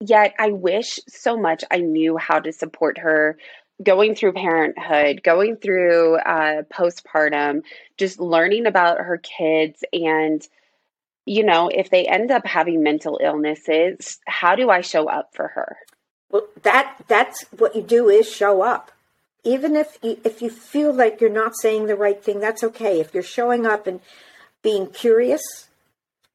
[0.00, 3.36] yet I wish so much I knew how to support her
[3.82, 7.62] going through parenthood, going through uh, postpartum,
[7.96, 9.82] just learning about her kids.
[9.92, 10.46] And,
[11.26, 15.48] you know, if they end up having mental illnesses, how do I show up for
[15.48, 15.76] her?
[16.30, 18.91] Well, that that's what you do is show up.
[19.44, 23.00] Even if you, if you feel like you're not saying the right thing, that's okay.
[23.00, 24.00] If you're showing up and
[24.62, 25.68] being curious,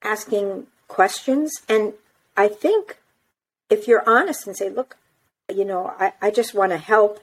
[0.04, 1.94] asking questions, and
[2.36, 2.98] I think
[3.70, 4.98] if you're honest and say, "Look,
[5.54, 7.20] you know, I, I just want to help."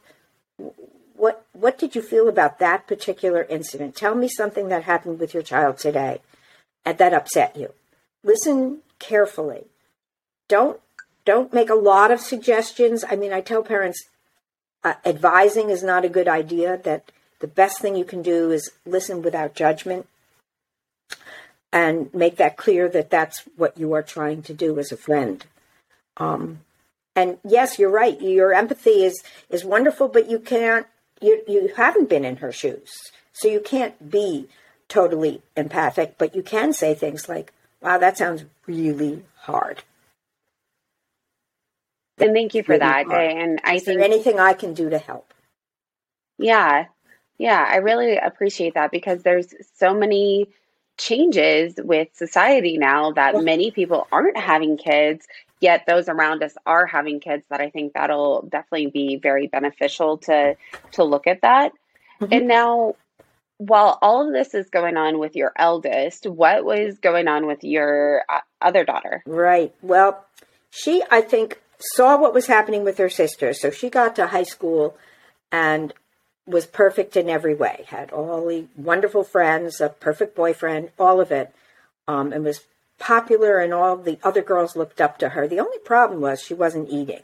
[1.16, 3.94] What what did you feel about that particular incident?
[3.94, 6.20] Tell me something that happened with your child today,
[6.84, 7.72] that upset you.
[8.22, 9.66] Listen carefully.
[10.48, 10.80] Don't
[11.24, 13.04] don't make a lot of suggestions.
[13.08, 14.02] I mean, I tell parents
[14.84, 16.76] uh, advising is not a good idea.
[16.76, 20.06] That the best thing you can do is listen without judgment
[21.72, 25.44] and make that clear that that's what you are trying to do as a friend.
[26.16, 26.60] Um,
[27.16, 28.20] and yes, you're right.
[28.20, 30.86] Your empathy is is wonderful, but you can't.
[31.20, 32.92] You you haven't been in her shoes,
[33.32, 34.48] so you can't be
[34.88, 36.16] totally empathic.
[36.18, 39.82] But you can say things like, "Wow, that sounds really hard."
[42.18, 43.06] And thank you for that.
[43.06, 43.30] hard.
[43.30, 45.32] And I Is there think, anything I can do to help?
[46.38, 46.86] yeah,
[47.38, 50.48] yeah, I really appreciate that because there's so many
[50.96, 55.26] changes with society now that many people aren't having kids
[55.60, 60.18] yet those around us are having kids that i think that'll definitely be very beneficial
[60.18, 60.56] to
[60.92, 61.72] to look at that
[62.20, 62.32] mm-hmm.
[62.32, 62.94] and now
[63.58, 67.64] while all of this is going on with your eldest what was going on with
[67.64, 70.24] your uh, other daughter right well
[70.70, 74.42] she i think saw what was happening with her sister so she got to high
[74.42, 74.96] school
[75.50, 75.92] and
[76.46, 81.32] was perfect in every way, had all the wonderful friends, a perfect boyfriend, all of
[81.32, 81.54] it,
[82.06, 82.60] um, and was
[82.98, 85.48] popular, and all the other girls looked up to her.
[85.48, 87.22] The only problem was she wasn't eating.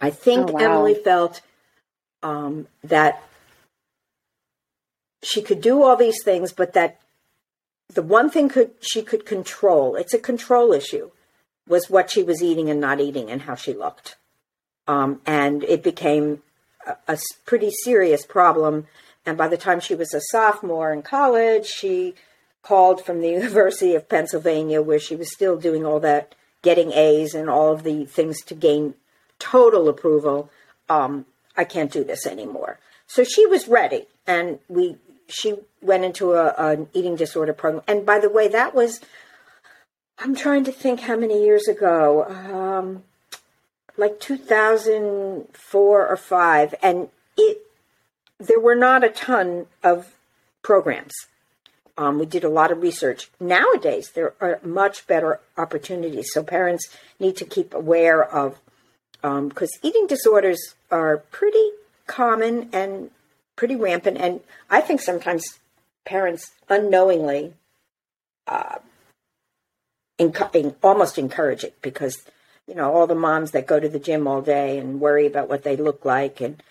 [0.00, 0.60] I think oh, wow.
[0.60, 1.40] Emily felt
[2.22, 3.22] um, that
[5.22, 7.00] she could do all these things, but that
[7.92, 11.10] the one thing could she could control, it's a control issue,
[11.68, 14.16] was what she was eating and not eating and how she looked.
[14.86, 16.42] Um, and it became
[17.08, 18.86] a, pretty serious problem.
[19.24, 22.14] And by the time she was a sophomore in college, she
[22.62, 27.34] called from the University of Pennsylvania, where she was still doing all that, getting A's
[27.34, 28.94] and all of the things to gain
[29.38, 30.50] total approval.
[30.88, 32.78] Um, I can't do this anymore.
[33.06, 34.96] So she was ready, and we
[35.28, 37.82] she went into a, an eating disorder program.
[37.86, 39.00] And by the way, that was
[40.18, 42.24] I'm trying to think how many years ago.
[42.24, 43.02] Um,
[43.96, 47.58] like 2004 or 5 and it
[48.38, 50.14] there were not a ton of
[50.62, 51.14] programs
[51.96, 56.88] um, we did a lot of research nowadays there are much better opportunities so parents
[57.20, 58.58] need to keep aware of
[59.22, 61.70] because um, eating disorders are pretty
[62.06, 63.10] common and
[63.56, 65.60] pretty rampant and i think sometimes
[66.04, 67.52] parents unknowingly
[68.46, 68.78] uh,
[70.18, 72.24] enc- almost encourage it because
[72.66, 75.48] you know, all the moms that go to the gym all day and worry about
[75.48, 76.40] what they look like.
[76.40, 76.62] And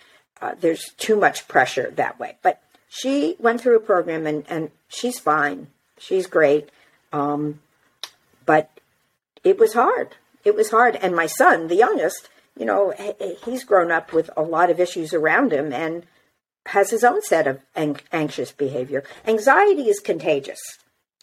[0.41, 2.37] uh, there's too much pressure that way.
[2.41, 5.67] But she went through a program and, and she's fine.
[5.97, 6.69] She's great.
[7.11, 7.59] Um,
[8.45, 8.71] but
[9.43, 10.15] it was hard.
[10.43, 10.95] It was hard.
[10.95, 12.93] And my son, the youngest, you know,
[13.45, 16.05] he's grown up with a lot of issues around him and
[16.67, 19.03] has his own set of anxious behavior.
[19.25, 20.61] Anxiety is contagious.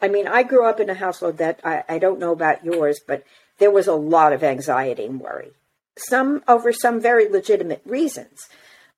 [0.03, 3.01] I mean, I grew up in a household that I, I don't know about yours,
[3.07, 3.25] but
[3.59, 5.53] there was a lot of anxiety and worry,
[5.97, 8.49] some over some very legitimate reasons.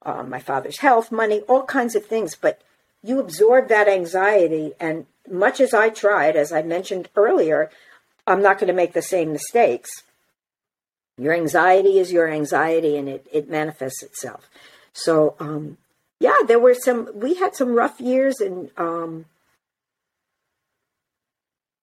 [0.02, 2.36] Uh, my father's health, money, all kinds of things.
[2.36, 2.60] But
[3.02, 7.70] you absorb that anxiety, and much as I tried, as I mentioned earlier,
[8.26, 9.90] I'm not going to make the same mistakes.
[11.18, 14.48] Your anxiety is your anxiety, and it, it manifests itself.
[14.92, 15.78] So, um,
[16.20, 19.26] yeah, there were some, we had some rough years, and um,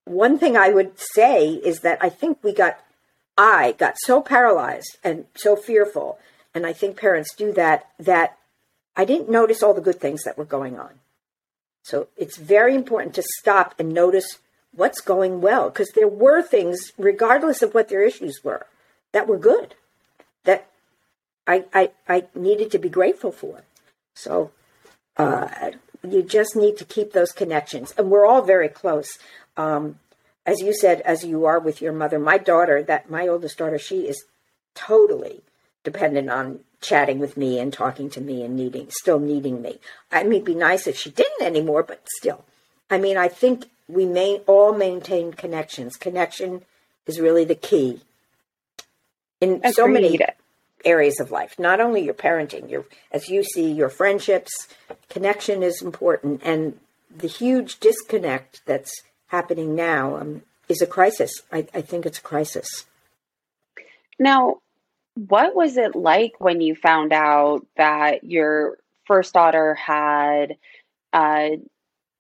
[0.10, 2.80] one thing I would say is that I think we got,
[3.38, 6.18] I got so paralyzed and so fearful,
[6.54, 8.38] and I think parents do that, that
[8.96, 11.00] I didn't notice all the good things that were going on.
[11.84, 14.40] So it's very important to stop and notice
[14.76, 18.66] what's going well, because there were things, regardless of what their issues were,
[19.12, 19.76] that were good,
[20.44, 20.70] that
[21.48, 23.62] I, I, I needed to be grateful for.
[24.14, 24.52] So
[25.18, 25.72] uh,
[26.08, 27.94] you just need to keep those connections.
[27.98, 29.18] And we're all very close
[29.60, 30.00] um,
[30.46, 33.78] as you said, as you are with your mother, my daughter, that my oldest daughter,
[33.78, 34.24] she is
[34.74, 35.42] totally
[35.84, 39.80] dependent on chatting with me and talking to me and needing, still needing me.
[40.12, 42.46] I mean, it'd be nice if she didn't anymore, but still.
[42.90, 45.98] I mean, I think we may all maintain connections.
[45.98, 46.62] Connection
[47.06, 48.00] is really the key
[49.42, 49.74] in Agreed.
[49.74, 50.20] so many
[50.86, 51.60] areas of life.
[51.60, 54.52] Not only your parenting, your as you see your friendships,
[55.10, 56.80] connection is important, and
[57.16, 58.94] the huge disconnect that's
[59.30, 61.42] happening now um, is a crisis.
[61.52, 62.86] I, I think it's a crisis.
[64.20, 64.58] Now,
[65.16, 70.58] what was it like when you found out that your first daughter had
[71.14, 71.50] uh,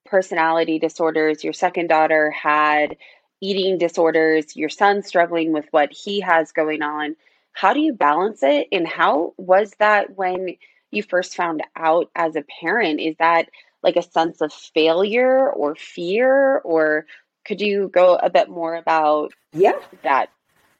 [0.05, 2.97] personality disorders, your second daughter had
[3.41, 7.15] eating disorders, your son struggling with what he has going on?
[7.51, 8.67] How do you balance it?
[8.71, 10.57] And how was that when
[10.91, 12.99] you first found out as a parent?
[12.99, 13.49] Is that
[13.83, 17.05] like a sense of failure or fear or
[17.45, 19.79] could you go a bit more about yeah.
[20.03, 20.29] that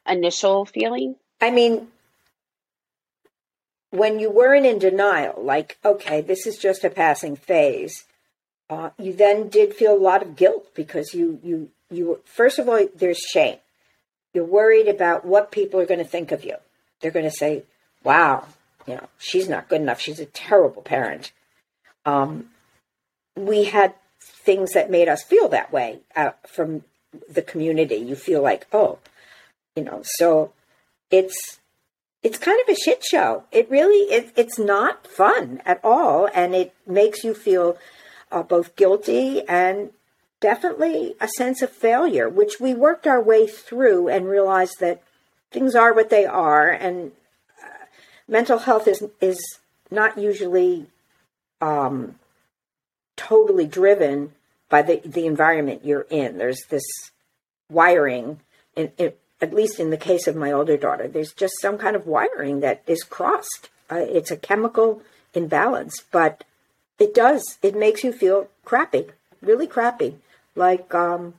[0.06, 1.16] initial feeling?
[1.40, 1.88] I mean
[3.90, 8.04] when you weren't in denial like okay this is just a passing phase
[8.70, 12.68] uh, you then did feel a lot of guilt because you you you first of
[12.68, 13.56] all there's shame.
[14.32, 16.54] You're worried about what people are going to think of you.
[17.00, 17.64] They're going to say
[18.04, 18.46] wow
[18.86, 20.00] you know she's not good enough.
[20.00, 21.32] She's a terrible parent.
[22.06, 22.49] Um,
[23.46, 26.84] we had things that made us feel that way uh, from
[27.28, 27.96] the community.
[27.96, 28.98] You feel like, oh,
[29.76, 30.52] you know, so
[31.10, 31.58] it's
[32.22, 33.44] it's kind of a shit show.
[33.50, 37.78] It really it, it's not fun at all, and it makes you feel
[38.30, 39.90] uh, both guilty and
[40.40, 45.02] definitely a sense of failure, which we worked our way through and realized that
[45.50, 47.12] things are what they are, and
[47.62, 47.84] uh,
[48.28, 49.40] mental health is is
[49.90, 50.86] not usually
[51.60, 52.16] um,
[53.28, 54.32] totally driven
[54.68, 56.38] by the the environment you're in.
[56.38, 56.84] There's this
[57.68, 58.40] wiring,
[58.74, 61.96] in, in, at least in the case of my older daughter, there's just some kind
[61.96, 63.68] of wiring that is crossed.
[63.90, 65.02] Uh, it's a chemical
[65.34, 66.44] imbalance, but
[66.98, 67.58] it does.
[67.62, 69.06] It makes you feel crappy,
[69.42, 70.16] really crappy
[70.54, 71.34] like um,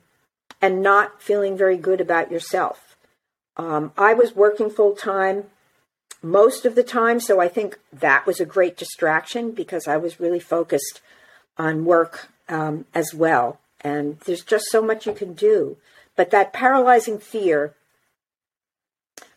[0.62, 2.96] and not feeling very good about yourself.
[3.58, 5.46] Um, I was working full time
[6.24, 10.20] most of the time, so I think that was a great distraction because I was
[10.20, 11.02] really focused
[11.58, 13.60] on work um, as well.
[13.82, 15.78] And there's just so much you can do.
[16.16, 17.74] But that paralyzing fear,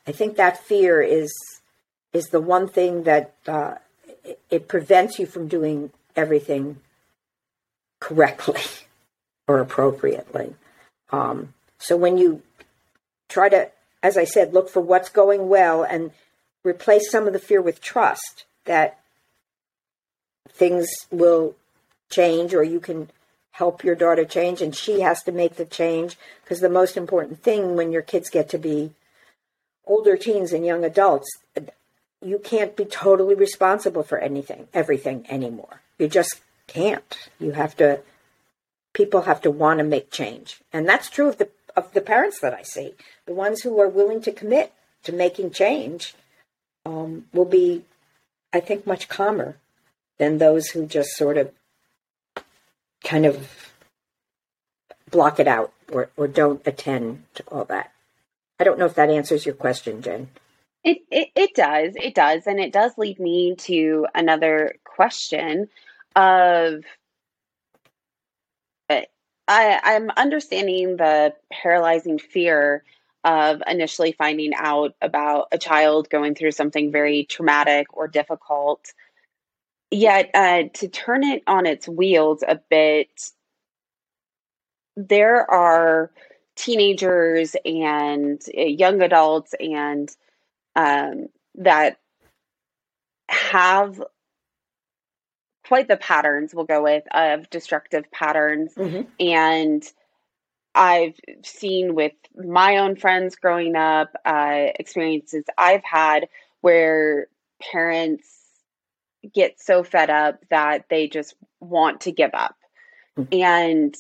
[0.07, 1.33] I think that fear is
[2.13, 3.75] is the one thing that uh,
[4.25, 6.79] it, it prevents you from doing everything
[8.01, 8.61] correctly.
[9.47, 10.55] or appropriately.
[11.11, 12.43] Um, so when you
[13.29, 13.71] try to,
[14.03, 16.13] as I said, look for what's going well and
[16.63, 19.01] replace some of the fear with trust that
[20.49, 21.55] things will
[22.15, 23.11] change or you can
[23.53, 27.43] help your daughter change and she has to make the change because the most important
[27.43, 28.93] thing when your kids get to be
[29.87, 31.29] older teens and young adults
[32.21, 38.01] you can't be totally responsible for anything everything anymore you just can't you have to
[38.95, 40.63] people have to want to make change.
[40.73, 42.95] And that's true of the of the parents that I see.
[43.27, 46.15] The ones who are willing to commit to making change
[46.87, 47.83] um, will be,
[48.53, 49.57] I think, much calmer
[50.19, 51.51] than those who just sort of
[53.05, 53.49] kind of
[55.11, 57.93] block it out or, or don't attend to all that.
[58.59, 60.29] I don't know if that answers your question, Jen.
[60.83, 61.95] It, it, it does.
[61.97, 62.47] It does.
[62.47, 65.69] And it does lead me to another question
[66.15, 66.85] of
[68.89, 69.01] uh,
[69.49, 72.85] I, I'm understanding the paralyzing fear
[73.25, 78.93] of initially finding out about a child going through something very traumatic or difficult.
[79.91, 83.31] Yet, uh, to turn it on its wheels a bit,
[84.97, 86.11] there are
[86.57, 90.11] teenagers and uh, young adults and
[90.77, 91.99] um, that
[93.29, 94.03] have
[95.67, 99.09] quite the patterns we'll go with of destructive patterns mm-hmm.
[99.19, 99.91] and
[100.75, 106.29] i've seen with my own friends growing up uh, experiences i've had
[106.61, 107.29] where
[107.73, 108.44] parents
[109.33, 112.57] get so fed up that they just want to give up
[113.19, 113.33] mm-hmm.
[113.33, 113.95] and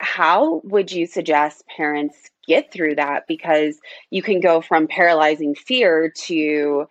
[0.00, 2.16] how would you suggest parents
[2.46, 3.78] get through that because
[4.10, 6.86] you can go from paralyzing fear to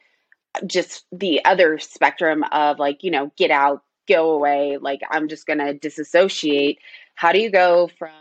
[0.66, 5.46] just the other spectrum of like, you know, get out, go away, like I'm just
[5.46, 6.80] going to disassociate.
[7.16, 8.12] How do you go from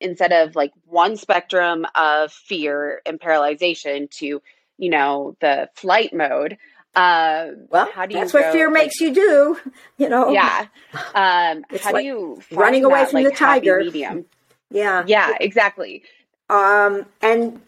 [0.00, 4.42] instead of like one spectrum of fear and paralyzation to,
[4.78, 6.58] you know, the flight mode?
[6.94, 9.58] Uh, well, how do you that's go, what fear like, makes you do,
[9.96, 10.30] you know?
[10.30, 10.66] Yeah.
[11.14, 13.78] Um, how like do you running away that, from like, the tiger?
[13.78, 14.26] Medium?
[14.70, 15.04] Yeah.
[15.06, 16.02] Yeah, exactly.
[16.50, 17.62] Um, and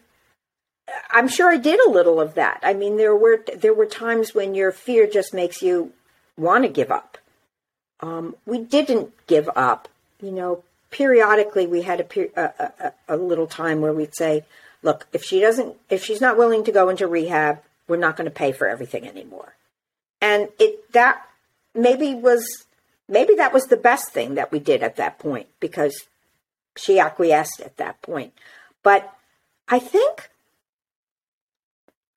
[1.09, 2.59] I'm sure I did a little of that.
[2.63, 5.91] I mean, there were there were times when your fear just makes you
[6.37, 7.17] want to give up.
[7.99, 9.87] Um, we didn't give up.
[10.21, 14.45] You know, periodically we had a, a, a, a little time where we'd say,
[14.83, 18.25] "Look, if she doesn't, if she's not willing to go into rehab, we're not going
[18.25, 19.55] to pay for everything anymore."
[20.21, 21.25] And it that
[21.73, 22.65] maybe was
[23.07, 26.05] maybe that was the best thing that we did at that point because
[26.77, 28.33] she acquiesced at that point.
[28.83, 29.13] But
[29.67, 30.29] I think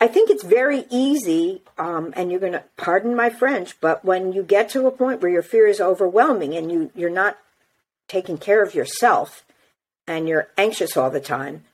[0.01, 4.33] I think it's very easy, um, and you're going to pardon my French, but when
[4.33, 7.37] you get to a point where your fear is overwhelming and you you're not
[8.07, 9.45] taking care of yourself
[10.07, 11.65] and you're anxious all the time,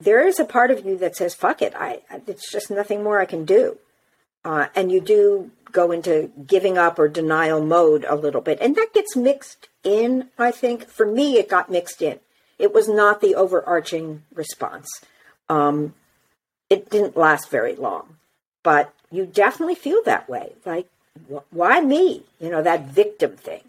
[0.00, 3.20] there is a part of you that says, "Fuck it, I it's just nothing more
[3.20, 3.78] I can do,"
[4.44, 8.74] uh, and you do go into giving up or denial mode a little bit, and
[8.76, 10.28] that gets mixed in.
[10.38, 12.20] I think for me, it got mixed in.
[12.58, 14.88] It was not the overarching response.
[15.48, 15.94] Um,
[16.70, 18.16] it didn't last very long,
[18.62, 20.52] but you definitely feel that way.
[20.64, 20.88] Like,
[21.30, 22.24] wh- why me?
[22.40, 23.62] You know, that victim thing.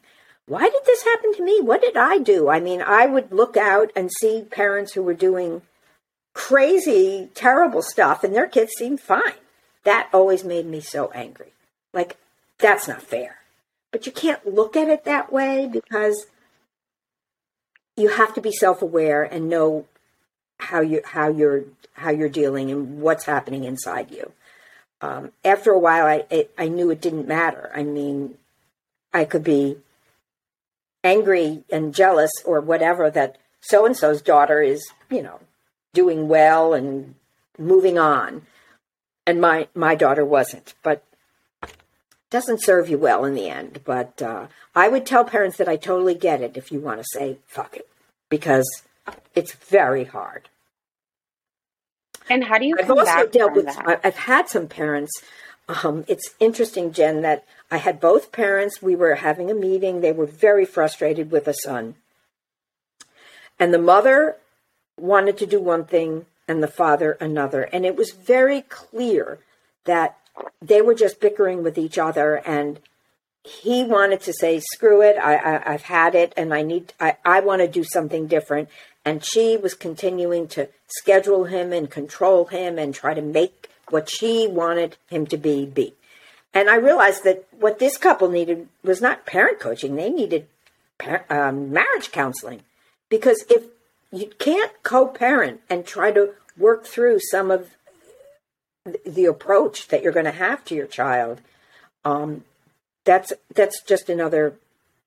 [0.45, 1.59] Why did this happen to me?
[1.61, 2.49] What did I do?
[2.49, 5.61] I mean, I would look out and see parents who were doing
[6.38, 9.33] crazy, terrible stuff, and their kids seemed fine.
[9.85, 11.51] That always made me so angry.
[11.93, 12.17] Like,
[12.59, 13.39] that's not fair.
[13.91, 16.27] But you can't look at it that way because
[17.95, 19.88] you have to be self aware and know
[20.59, 21.63] how you how you're
[21.93, 24.31] how you're dealing and what's happening inside you.
[25.01, 27.71] Um, after a while, I it, I knew it didn't matter.
[27.73, 28.38] I mean,
[29.11, 29.77] I could be
[31.03, 35.39] angry and jealous or whatever that so and so's daughter is, you know,
[35.97, 37.15] doing well and
[37.57, 38.43] moving on.
[39.25, 41.03] And my, my daughter wasn't, but
[42.29, 43.79] doesn't serve you well in the end.
[43.83, 44.45] But uh,
[44.75, 47.75] I would tell parents that I totally get it if you want to say fuck
[47.75, 47.89] it,
[48.29, 48.83] because
[49.33, 50.49] it's very hard.
[52.29, 52.75] And how do you?
[52.79, 53.65] I've also dealt with.
[53.65, 54.01] That?
[54.03, 55.11] I've had some parents.
[55.83, 58.81] Um, it's interesting, Jen, that I had both parents.
[58.81, 60.01] We were having a meeting.
[60.01, 61.95] They were very frustrated with a son,
[63.57, 64.37] and the mother
[64.97, 69.39] wanted to do one thing and the father another, and it was very clear
[69.85, 70.17] that
[70.61, 72.35] they were just bickering with each other.
[72.45, 72.79] And
[73.43, 75.17] he wanted to say screw it.
[75.17, 75.35] I,
[75.65, 76.33] I have had it.
[76.37, 78.69] And i need i, I want to do something different.
[79.05, 84.09] And she was continuing to schedule him and control him and try to make what
[84.09, 85.93] she wanted him to be be.
[86.53, 89.95] And i realized that what this couple needed was not parent coaching.
[89.95, 90.47] They needed
[90.97, 92.61] par- um, marriage counseling.
[93.09, 93.63] Because if
[94.11, 97.69] you can't co-parent and try to work through some of
[99.05, 101.41] the approach that you're going to have to your child,
[102.05, 102.43] um,
[103.03, 104.55] that's that's just another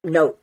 [0.05, 0.39] note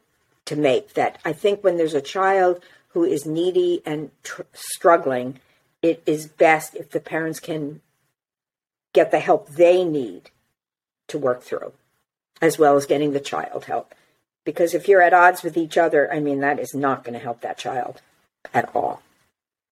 [0.46, 0.94] to make.
[0.94, 5.40] That I think when there's a child who is needy and tr- struggling,
[5.82, 7.82] it is best if the parents can
[8.94, 10.32] get the help they need
[11.08, 11.74] to work through,
[12.42, 13.94] as well as getting the child help.
[14.44, 17.24] Because if you're at odds with each other, I mean, that is not going to
[17.24, 18.02] help that child
[18.54, 19.02] at all.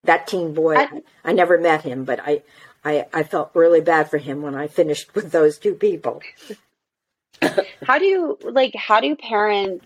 [0.04, 2.44] That teen boy, I, I never met him, but I,
[2.84, 6.22] I, I felt really bad for him when I finished with those two people.
[7.84, 9.86] how do you like how do parents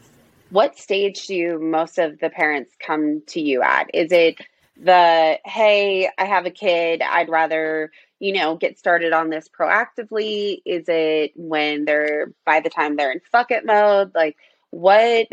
[0.49, 3.89] what stage do most of the parents come to you at?
[3.93, 4.39] Is it
[4.81, 10.61] the hey, I have a kid, I'd rather, you know, get started on this proactively?
[10.65, 14.11] Is it when they're by the time they're in fuck it mode?
[14.15, 14.37] Like
[14.71, 15.27] what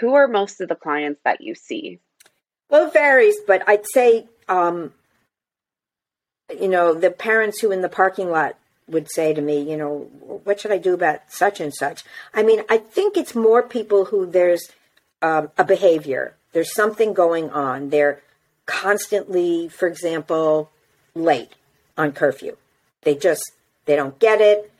[0.00, 2.00] who are most of the clients that you see?
[2.68, 4.92] Well, it varies, but I'd say um,
[6.50, 8.56] you know, the parents who in the parking lot
[8.88, 10.08] would say to me, you know,
[10.44, 12.04] what should I do about such and such?
[12.32, 14.70] I mean, I think it's more people who there's
[15.22, 17.90] um, a behavior, there's something going on.
[17.90, 18.22] They're
[18.64, 20.70] constantly, for example,
[21.14, 21.52] late
[21.96, 22.56] on curfew.
[23.02, 23.42] They just
[23.86, 24.70] they don't get it,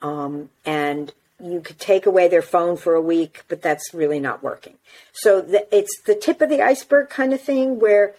[0.00, 1.12] um, and
[1.42, 4.74] you could take away their phone for a week, but that's really not working.
[5.12, 8.14] So the, it's the tip of the iceberg kind of thing where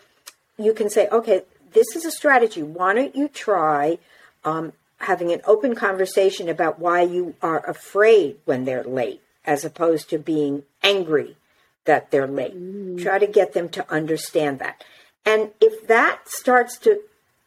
[0.58, 2.62] you can say, okay, this is a strategy.
[2.62, 3.98] Why don't you try
[4.44, 10.10] um, having an open conversation about why you are afraid when they're late, as opposed
[10.10, 11.38] to being angry
[11.86, 12.56] that they're late?
[12.56, 13.02] Mm.
[13.02, 14.84] Try to get them to understand that.
[15.26, 17.02] And if that starts to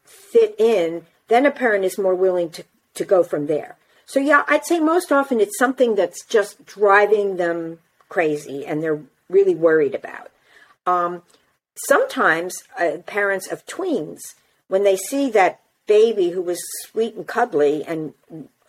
[0.05, 2.65] fit in, then a parent is more willing to,
[2.95, 3.77] to go from there.
[4.07, 9.03] So, yeah, I'd say most often it's something that's just driving them crazy and they're
[9.29, 10.31] really worried about.
[10.87, 11.23] Um,
[11.77, 14.21] sometimes uh, parents of tweens,
[14.69, 18.15] when they see that baby who was sweet and cuddly and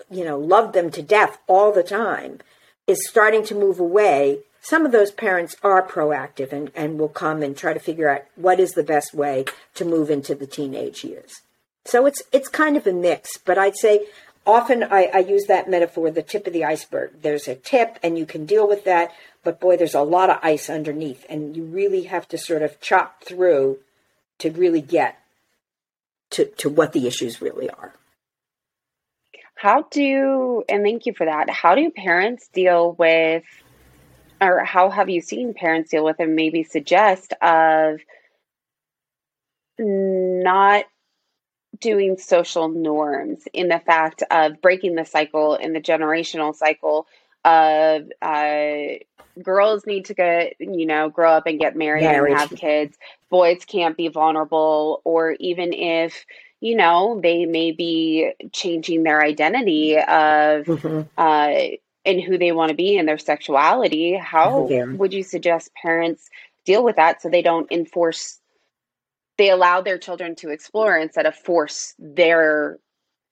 [0.09, 2.39] you know loved them to death all the time,
[2.85, 4.39] is starting to move away.
[4.61, 8.23] Some of those parents are proactive and, and will come and try to figure out
[8.35, 11.41] what is the best way to move into the teenage years.
[11.85, 14.07] So it's it's kind of a mix, but I'd say
[14.47, 17.21] often I, I, use that metaphor, the tip of the iceberg.
[17.21, 19.11] There's a tip, and you can deal with that,
[19.43, 22.79] but boy, there's a lot of ice underneath, and you really have to sort of
[22.79, 23.79] chop through
[24.39, 25.19] to really get
[26.31, 27.93] to, to what the issues really are.
[29.55, 33.43] How do, and thank you for that, how do parents deal with,
[34.39, 37.99] or how have you seen parents deal with, and maybe suggest of
[39.79, 40.85] not
[41.79, 47.07] doing social norms in the fact of breaking the cycle in the generational cycle
[47.45, 48.97] of uh,
[49.41, 52.97] girls need to get you know grow up and get married, and have kids
[53.29, 56.25] boys can't be vulnerable or even if
[56.59, 61.01] you know they may be changing their identity of mm-hmm.
[61.17, 61.53] uh,
[62.05, 64.67] and who they want to be and their sexuality how
[64.97, 66.29] would you suggest parents
[66.65, 68.39] deal with that so they don't enforce
[69.37, 72.79] they allow their children to explore instead of force their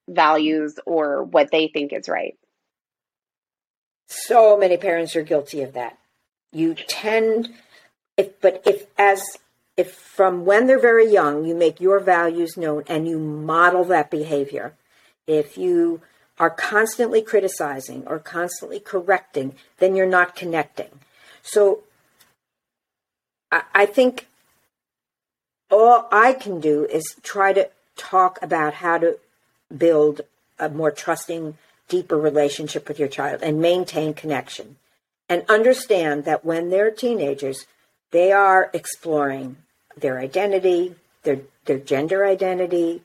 [0.07, 2.37] values or what they think is right.
[4.07, 5.97] So many parents are guilty of that.
[6.51, 7.49] You tend
[8.17, 9.23] if but if as
[9.75, 14.11] if from when they're very young you make your values known and you model that
[14.11, 14.73] behavior,
[15.27, 16.01] if you
[16.37, 20.99] are constantly criticizing or constantly correcting, then you're not connecting.
[21.41, 21.83] So
[23.51, 24.27] I, I think
[25.75, 29.17] all I can do is try to talk about how to
[29.75, 30.21] build
[30.57, 31.57] a more trusting,
[31.89, 34.77] deeper relationship with your child and maintain connection.
[35.27, 37.65] and understand that when they're teenagers,
[38.11, 39.57] they are exploring
[39.97, 43.01] their identity, their their gender identity,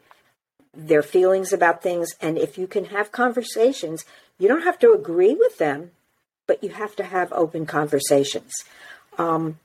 [0.75, 4.05] their feelings about things, and if you can have conversations,
[4.39, 5.91] you don't have to agree with them,
[6.47, 8.53] but you have to have open conversations.
[9.17, 9.59] Um,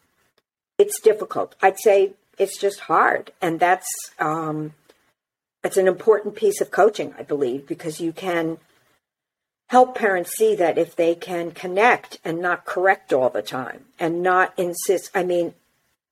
[0.78, 1.56] it's difficult.
[1.62, 3.88] I'd say it's just hard, and that's
[4.20, 4.74] um,
[5.64, 8.58] it's an important piece of coaching, I believe, because you can
[9.68, 14.22] help parents see that if they can connect and not correct all the time and
[14.22, 15.10] not insist.
[15.16, 15.54] I mean,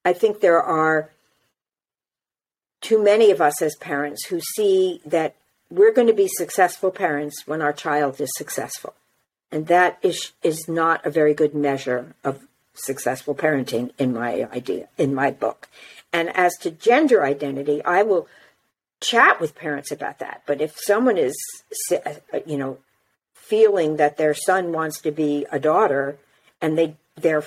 [0.03, 1.11] I think there are
[2.81, 5.35] too many of us as parents who see that
[5.69, 8.93] we're going to be successful parents when our child is successful.
[9.51, 12.41] And that is is not a very good measure of
[12.73, 15.69] successful parenting in my idea in my book.
[16.13, 18.27] And as to gender identity, I will
[19.01, 20.43] chat with parents about that.
[20.45, 21.35] But if someone is
[22.45, 22.77] you know
[23.33, 26.17] feeling that their son wants to be a daughter
[26.61, 27.43] and they they're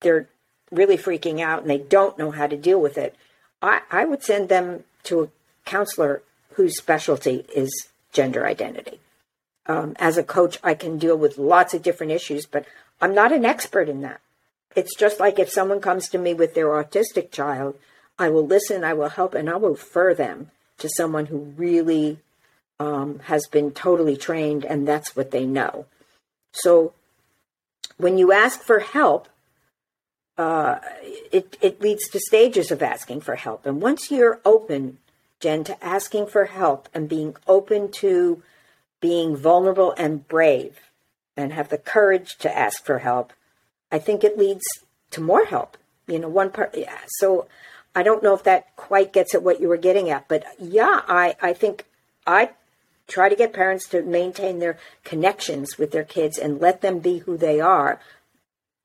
[0.00, 0.28] they're
[0.70, 3.16] really freaking out and they don't know how to deal with it,
[3.60, 5.28] I, I would send them to a
[5.64, 6.22] counselor
[6.54, 9.00] whose specialty is gender identity.
[9.66, 12.66] Um, as a coach, I can deal with lots of different issues, but
[13.00, 14.20] I'm not an expert in that.
[14.74, 17.78] It's just like if someone comes to me with their autistic child,
[18.18, 22.18] I will listen, I will help, and I will refer them to someone who really
[22.78, 25.86] um, has been totally trained and that's what they know.
[26.52, 26.92] So
[27.96, 29.28] when you ask for help,
[30.36, 30.78] uh,
[31.30, 33.66] it, it leads to stages of asking for help.
[33.66, 34.98] And once you're open,
[35.40, 38.42] Jen, to asking for help and being open to
[39.00, 40.80] being vulnerable and brave
[41.36, 43.32] and have the courage to ask for help,
[43.90, 44.64] I think it leads
[45.10, 45.76] to more help.
[46.06, 46.98] You know, one part, yeah.
[47.18, 47.46] So
[47.94, 51.02] I don't know if that quite gets at what you were getting at, but yeah,
[51.06, 51.84] I, I think
[52.26, 52.50] I
[53.06, 57.18] try to get parents to maintain their connections with their kids and let them be
[57.18, 58.00] who they are.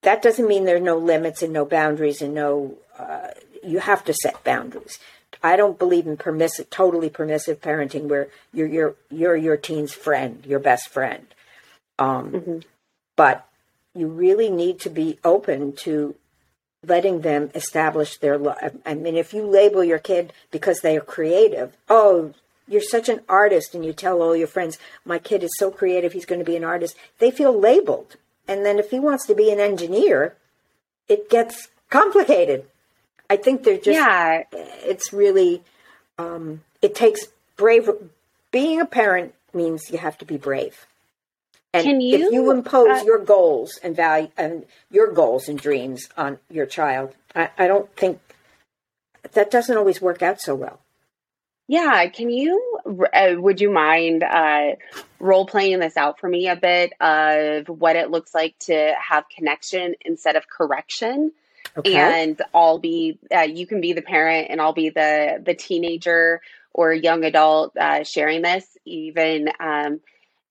[0.01, 3.29] That doesn't mean there are no limits and no boundaries and no, uh,
[3.63, 4.99] you have to set boundaries.
[5.43, 10.43] I don't believe in permissive, totally permissive parenting where you're your you're your teen's friend,
[10.45, 11.27] your best friend.
[11.99, 12.57] Um, mm-hmm.
[13.15, 13.47] But
[13.93, 16.15] you really need to be open to
[16.85, 18.75] letting them establish their life.
[18.85, 22.33] I mean, if you label your kid because they are creative, oh,
[22.67, 26.13] you're such an artist and you tell all your friends, my kid is so creative,
[26.13, 28.15] he's going to be an artist, they feel labeled.
[28.47, 30.35] And then if he wants to be an engineer,
[31.07, 32.65] it gets complicated.
[33.29, 34.43] I think they're just, yeah.
[34.51, 35.63] it's really,
[36.17, 37.89] um, it takes brave.
[38.51, 40.85] Being a parent means you have to be brave.
[41.73, 45.59] And Can you, if you impose uh, your goals and value and your goals and
[45.59, 48.19] dreams on your child, I, I don't think
[49.33, 50.79] that doesn't always work out so well.
[51.67, 52.79] Yeah, can you,
[53.13, 54.75] uh, would you mind uh,
[55.19, 59.25] role playing this out for me a bit of what it looks like to have
[59.27, 61.33] connection instead of correction?
[61.75, 61.95] Okay.
[61.95, 66.41] And I'll be, uh, you can be the parent and I'll be the, the teenager
[66.73, 69.49] or young adult uh, sharing this, even.
[69.59, 69.99] Um,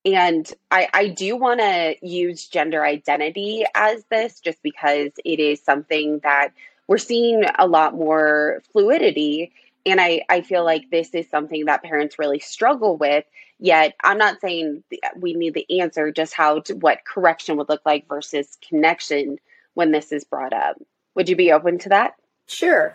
[0.06, 5.60] and I, I do want to use gender identity as this just because it is
[5.60, 6.50] something that
[6.86, 9.52] we're seeing a lot more fluidity.
[9.84, 13.24] And I, I feel like this is something that parents really struggle with.
[13.58, 14.84] Yet i'm not saying
[15.16, 19.38] we need the answer just how to, what correction would look like versus connection
[19.72, 20.76] when this is brought up.
[21.14, 22.16] Would you be open to that?
[22.46, 22.94] Sure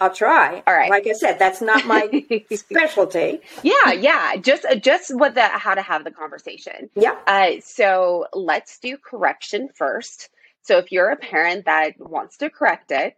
[0.00, 0.62] I'll try.
[0.66, 0.90] All right.
[0.90, 2.08] Like I said, that's not my
[2.52, 3.40] specialty.
[3.62, 4.36] Yeah, yeah.
[4.36, 6.90] Just just what the how to have the conversation.
[6.94, 7.16] Yeah.
[7.26, 10.30] Uh, so let's do correction first.
[10.62, 13.16] So if you're a parent that wants to correct it,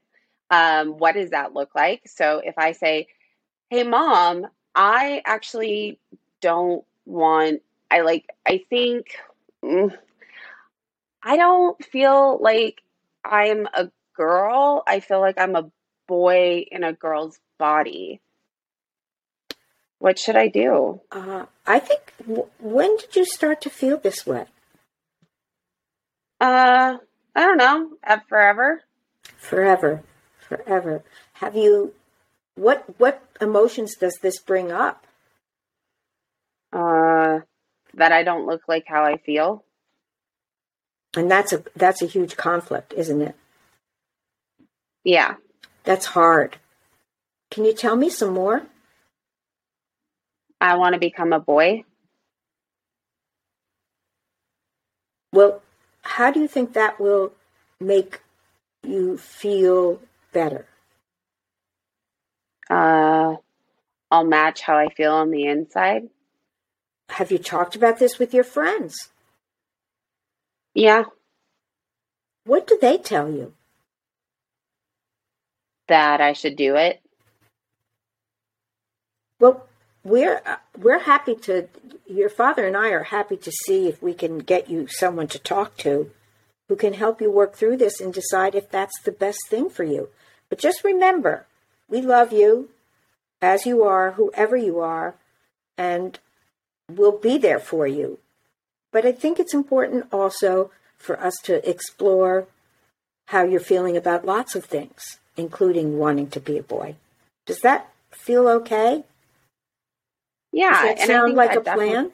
[0.51, 2.03] um, what does that look like?
[2.07, 3.09] So if I say,
[3.71, 5.99] hey, mom, I actually
[6.41, 9.07] don't want, I like, I think,
[9.65, 9.97] mm,
[11.23, 12.83] I don't feel like
[13.25, 14.83] I'm a girl.
[14.87, 15.71] I feel like I'm a
[16.07, 18.21] boy in a girl's body.
[19.99, 21.01] What should I do?
[21.11, 24.45] Uh, I think, w- when did you start to feel this way?
[26.41, 26.99] Uh,
[27.35, 27.91] I don't know.
[28.29, 28.83] Forever.
[29.37, 30.03] Forever
[30.47, 31.03] forever.
[31.35, 31.93] Have you
[32.55, 35.07] what what emotions does this bring up?
[36.73, 37.41] Uh
[37.95, 39.65] that I don't look like how I feel.
[41.17, 43.37] And that's a that's a huge conflict, isn't it?
[45.05, 45.35] Yeah.
[45.87, 46.59] That's hard.
[47.53, 48.67] Can you tell me some more?
[50.61, 51.85] I want to become a boy.
[55.33, 55.63] Well,
[56.03, 57.33] how do you think that will
[57.79, 58.21] make
[58.83, 60.01] you feel
[60.33, 60.67] better?
[62.69, 63.37] Uh,
[64.11, 66.09] I'll match how I feel on the inside.
[67.11, 69.11] Have you talked about this with your friends?
[70.75, 71.05] Yeah.
[72.45, 73.56] What do they tell you?
[75.89, 77.01] That I should do it.
[79.39, 79.67] Well,
[80.03, 81.69] we're uh, we're happy to.
[82.09, 85.39] Your father and I are happy to see if we can get you someone to
[85.39, 86.11] talk to,
[86.69, 89.85] who can help you work through this and decide if that's the best thing for
[89.85, 90.09] you.
[90.49, 91.47] But just remember,
[91.89, 92.71] we love you
[93.43, 95.15] as you are, whoever you are,
[95.77, 96.19] and
[96.89, 98.19] we'll be there for you.
[98.93, 102.47] But I think it's important also for us to explore
[103.27, 106.97] how you're feeling about lots of things, including wanting to be a boy.
[107.47, 109.05] Does that feel okay?
[110.53, 112.13] Yeah, Does that and I sound think like that a plan?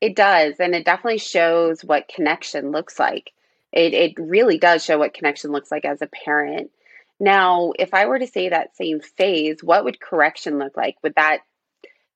[0.00, 3.32] It does, and it definitely shows what connection looks like.
[3.72, 6.70] It it really does show what connection looks like as a parent.
[7.20, 10.96] Now, if I were to say that same phase, what would correction look like?
[11.02, 11.40] Would that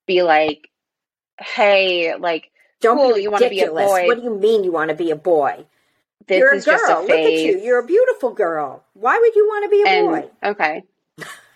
[0.06, 0.70] be like,
[1.38, 4.06] hey, like Don't cool, be you wanna be a boy.
[4.06, 5.66] What do you mean you want to be a boy?
[6.26, 6.74] This You're a is girl.
[6.78, 7.44] just a Look at phase?
[7.44, 7.60] you.
[7.60, 8.82] You're a beautiful girl.
[8.94, 10.30] Why would you want to be a and boy?
[10.50, 10.82] okay.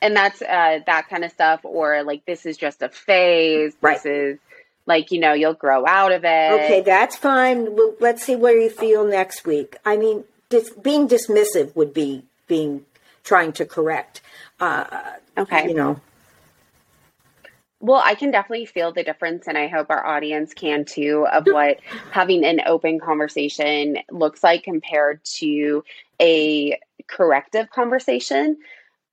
[0.00, 3.74] And that's uh that kind of stuff, or like this is just a phase.
[3.80, 3.96] Right.
[4.00, 4.38] This is
[4.86, 6.52] like, you know, you'll grow out of it.
[6.52, 7.74] Okay, that's fine.
[7.76, 9.76] Well, let's see where you feel next week.
[9.84, 12.84] I mean, dis- being dismissive would be being
[13.24, 14.20] trying to correct.
[14.60, 14.84] Uh,
[15.36, 15.68] Okay.
[15.68, 16.00] You know,
[17.80, 21.46] Well, I can definitely feel the difference, and I hope our audience can too, of
[21.46, 21.78] what
[22.10, 25.84] having an open conversation looks like compared to
[26.20, 28.56] a corrective conversation.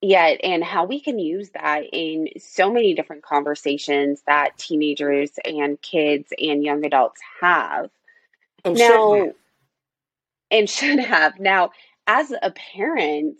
[0.01, 5.81] Yet, and how we can use that in so many different conversations that teenagers and
[5.81, 7.89] kids and young adults have.
[8.63, 9.35] and now, should have.
[10.51, 11.39] and should have.
[11.39, 11.71] Now,
[12.07, 13.37] as a parent,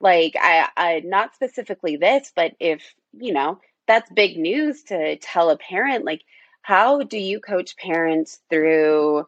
[0.00, 5.50] like I, I not specifically this, but if you know that's big news to tell
[5.50, 6.22] a parent, like
[6.62, 9.26] how do you coach parents through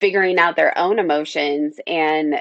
[0.00, 2.36] figuring out their own emotions and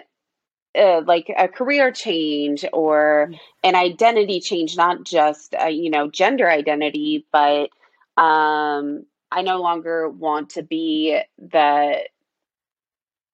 [0.78, 3.32] uh, like a career change or
[3.64, 7.70] an identity change, not just uh, you know gender identity, but
[8.18, 12.04] um, I no longer want to be the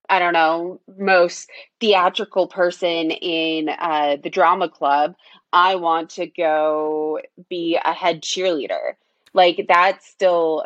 [0.10, 1.50] I don't know, most
[1.80, 5.16] theatrical person in uh, the drama club.
[5.54, 8.94] I want to go be a head cheerleader.
[9.34, 10.66] Like that's still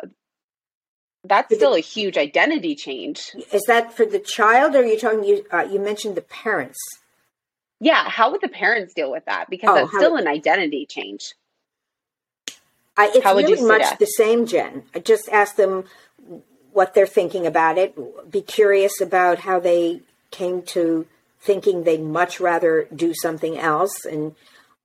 [1.24, 3.30] that's still a huge identity change.
[3.52, 5.24] Is that for the child, or are you talking?
[5.24, 6.78] You uh, you mentioned the parents.
[7.80, 9.50] Yeah, how would the parents deal with that?
[9.50, 11.34] Because Oh, that's still an identity change.
[12.96, 13.98] I, it's How would really much that?
[13.98, 14.84] the same, Jen.
[14.94, 15.84] I just ask them
[16.74, 17.96] what they're thinking about it.
[18.30, 21.06] Be curious about how they came to
[21.40, 24.34] thinking they'd much rather do something else, and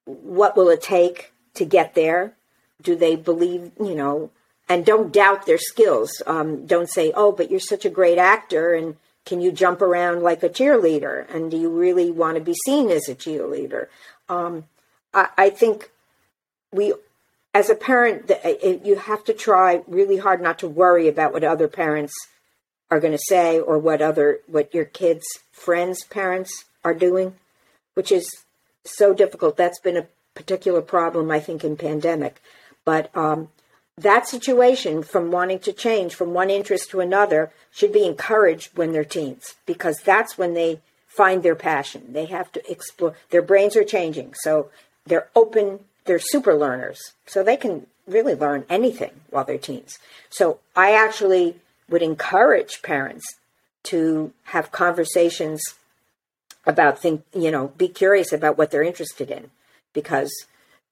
[0.05, 2.33] what will it take to get there.
[2.81, 4.29] Do they believe, you know,
[4.69, 6.21] and don't doubt their skills.
[6.27, 10.21] Um, don't say, oh, but you're such a great actor, and can you jump around
[10.21, 11.27] like a cheerleader?
[11.33, 13.87] And do you really want to be seen as a cheerleader?
[14.29, 14.65] Um,
[15.13, 15.89] I, I think
[16.71, 16.93] we
[17.53, 21.33] as a parent, the- it- you have to try really hard not to worry about
[21.33, 22.13] what other parents
[22.91, 27.35] are going to say or what other what your kids' friends' parents are doing,
[27.93, 28.27] which is
[28.83, 29.57] so difficult.
[29.57, 32.41] That's been a particular problem, I think, in pandemic.
[32.85, 33.49] But um,
[33.97, 38.91] that situation, from wanting to change from one interest to another, should be encouraged when
[38.93, 42.13] they're teens because that's when they find their passion.
[42.13, 43.15] They have to explore.
[43.29, 44.69] Their brains are changing, so
[45.05, 45.85] they're open.
[46.10, 49.99] They're super learners, so they can really learn anything while they're teens.
[50.32, 51.57] So I actually
[51.88, 53.24] would encourage parents
[53.84, 55.62] to have conversations
[56.66, 59.51] about think you know be curious about what they're interested in
[59.93, 60.32] because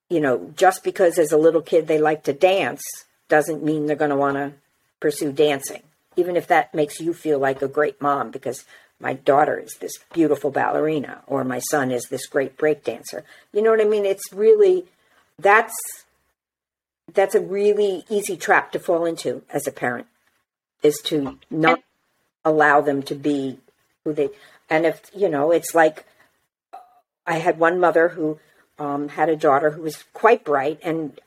[0.07, 2.83] you know just because as a little kid they like to dance
[3.27, 4.53] doesn't mean they're going to want to
[4.99, 5.81] pursue dancing
[6.15, 8.65] even if that makes you feel like a great mom because
[8.99, 13.63] my daughter is this beautiful ballerina or my son is this great break dancer you
[13.63, 14.85] know what i mean it's really
[15.39, 15.75] that's
[17.13, 20.07] that's a really easy trap to fall into as a parent
[20.83, 21.81] is to not
[22.43, 23.59] allow them to be
[24.03, 24.29] who they
[24.69, 26.05] and if you know it's like
[27.25, 28.39] i had one mother who
[28.79, 31.19] um, had a daughter who was quite bright and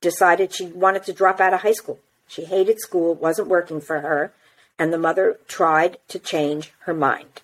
[0.00, 1.98] decided she wanted to drop out of high school.
[2.28, 4.32] She hated school wasn't working for her
[4.78, 7.42] and the mother tried to change her mind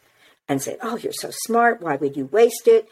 [0.49, 1.81] and said oh you're so smart.
[1.81, 2.89] Why would you waste it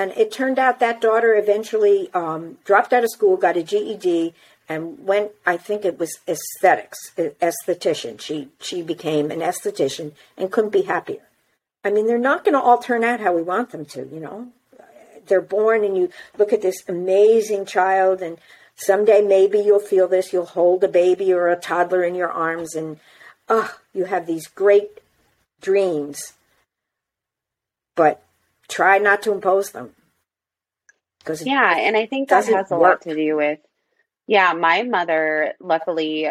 [0.00, 4.32] and it turned out that daughter eventually um, dropped out of school got a ged
[4.68, 10.70] and went i think it was aesthetics esthetician she she became an esthetician and couldn't
[10.70, 11.30] be happier
[11.82, 14.20] I mean, they're not going to all turn out how we want them to, you
[14.20, 14.48] know.
[15.26, 18.38] They're born, and you look at this amazing child, and
[18.74, 20.32] someday maybe you'll feel this.
[20.32, 22.98] You'll hold a baby or a toddler in your arms, and
[23.48, 25.00] oh, you have these great
[25.60, 26.32] dreams.
[27.96, 28.22] but
[28.70, 29.90] try not to impose them.
[31.18, 33.04] Because yeah, and I think that has a work.
[33.04, 33.58] lot to do with
[34.26, 36.28] yeah, my mother luckily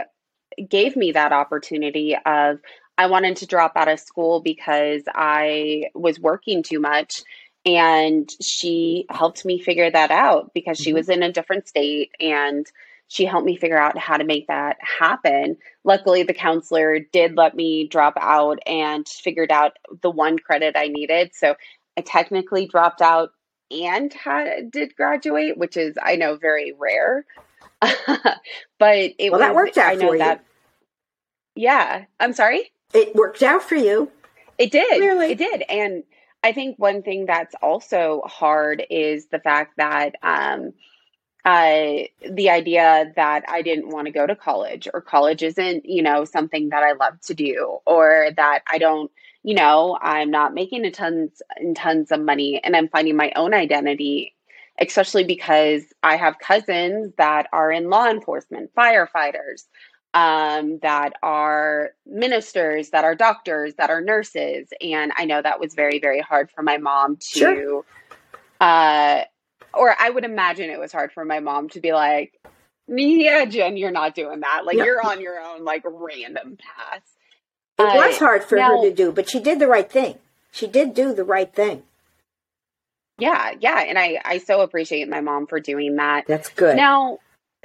[0.68, 2.60] gave me that opportunity of
[2.98, 7.24] I wanted to drop out of school because I was working too much
[7.66, 10.98] and she helped me figure that out because she mm-hmm.
[10.98, 12.66] was in a different state and
[13.10, 15.58] she helped me figure out how to make that happen.
[15.84, 20.88] Luckily, the counselor did let me drop out and figured out the one credit I
[20.88, 21.32] needed.
[21.34, 21.56] So
[22.00, 23.32] I technically dropped out
[23.70, 27.26] and had, did graduate, which is, I know, very rare.
[27.82, 27.94] but
[28.80, 30.46] it well, was, that worked out I know for that,
[31.56, 31.64] you.
[31.64, 32.06] Yeah.
[32.22, 32.72] I'm sorry?
[32.94, 34.10] It worked out for you.
[34.58, 34.98] It did.
[34.98, 35.32] Clearly.
[35.34, 35.64] It did.
[35.68, 36.04] And
[36.42, 40.72] I think one thing that's also hard is the fact that um,
[41.44, 46.02] uh, the idea that I didn't want to go to college or college isn't, you
[46.02, 49.12] know, something that I love to do or that I don't,
[49.44, 53.32] you know, I'm not making a tons and tons of money and I'm finding my
[53.36, 54.36] own identity,
[54.80, 59.64] especially because I have cousins that are in law enforcement, firefighters,
[60.14, 64.68] um, that are ministers, that are doctors, that are nurses.
[64.82, 67.86] And I know that was very, very hard for my mom to, sure.
[68.60, 69.24] uh,
[69.74, 72.40] or I would imagine it was hard for my mom to be like,
[72.88, 74.64] yeah, Jen, you're not doing that.
[74.66, 77.04] Like, you're on your own, like, random path.
[77.80, 80.16] It uh, was hard for now, her to do, but she did the right thing.
[80.52, 81.84] She did do the right thing.
[83.18, 83.80] Yeah, yeah.
[83.80, 86.26] And I, I so appreciate my mom for doing that.
[86.28, 86.76] That's good.
[86.76, 87.20] Now,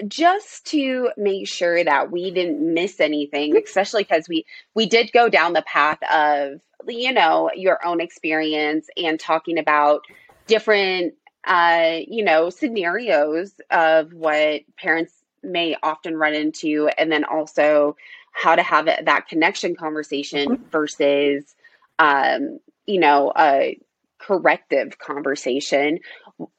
[0.08, 4.44] just to make sure that we didn't miss anything especially because we
[4.74, 10.00] we did go down the path of you know your own experience and talking about
[10.48, 11.14] different
[11.46, 15.12] uh you know scenarios of what parents
[15.44, 17.94] may often run into and then also
[18.34, 20.68] how to have that connection conversation mm-hmm.
[20.70, 21.54] versus
[21.98, 23.78] um you know a
[24.18, 25.98] corrective conversation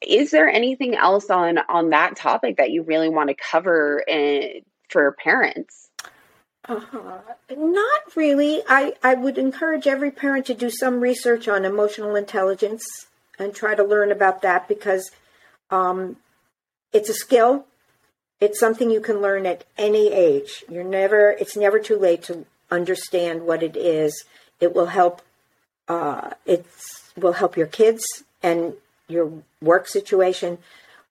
[0.02, 4.62] is there anything else on on that topic that you really want to cover in,
[4.90, 5.90] for parents?
[6.68, 7.20] Uh-huh.
[7.56, 8.64] Not really.
[8.68, 12.84] I, I would encourage every parent to do some research on emotional intelligence
[13.38, 15.12] and try to learn about that because
[15.70, 16.18] um,
[16.92, 17.66] it's a skill.
[18.42, 20.64] It's something you can learn at any age.
[20.70, 21.32] You're never.
[21.32, 24.26] It's never too late to understand what it is.
[24.60, 25.22] It will help.
[25.88, 26.66] Uh, it
[27.16, 28.04] will help your kids
[28.44, 28.74] and
[29.08, 29.32] your
[29.62, 30.58] work situation.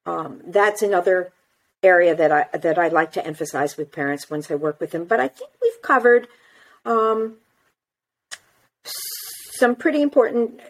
[0.07, 1.33] Um, that's another
[1.83, 5.05] area that I that I like to emphasize with parents once I work with them.
[5.05, 6.29] But I think we've covered
[6.85, 7.37] um,
[8.85, 10.61] some pretty important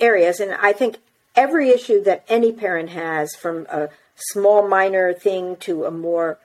[0.00, 0.98] areas, and I think
[1.34, 6.38] every issue that any parent has, from a small minor thing to a more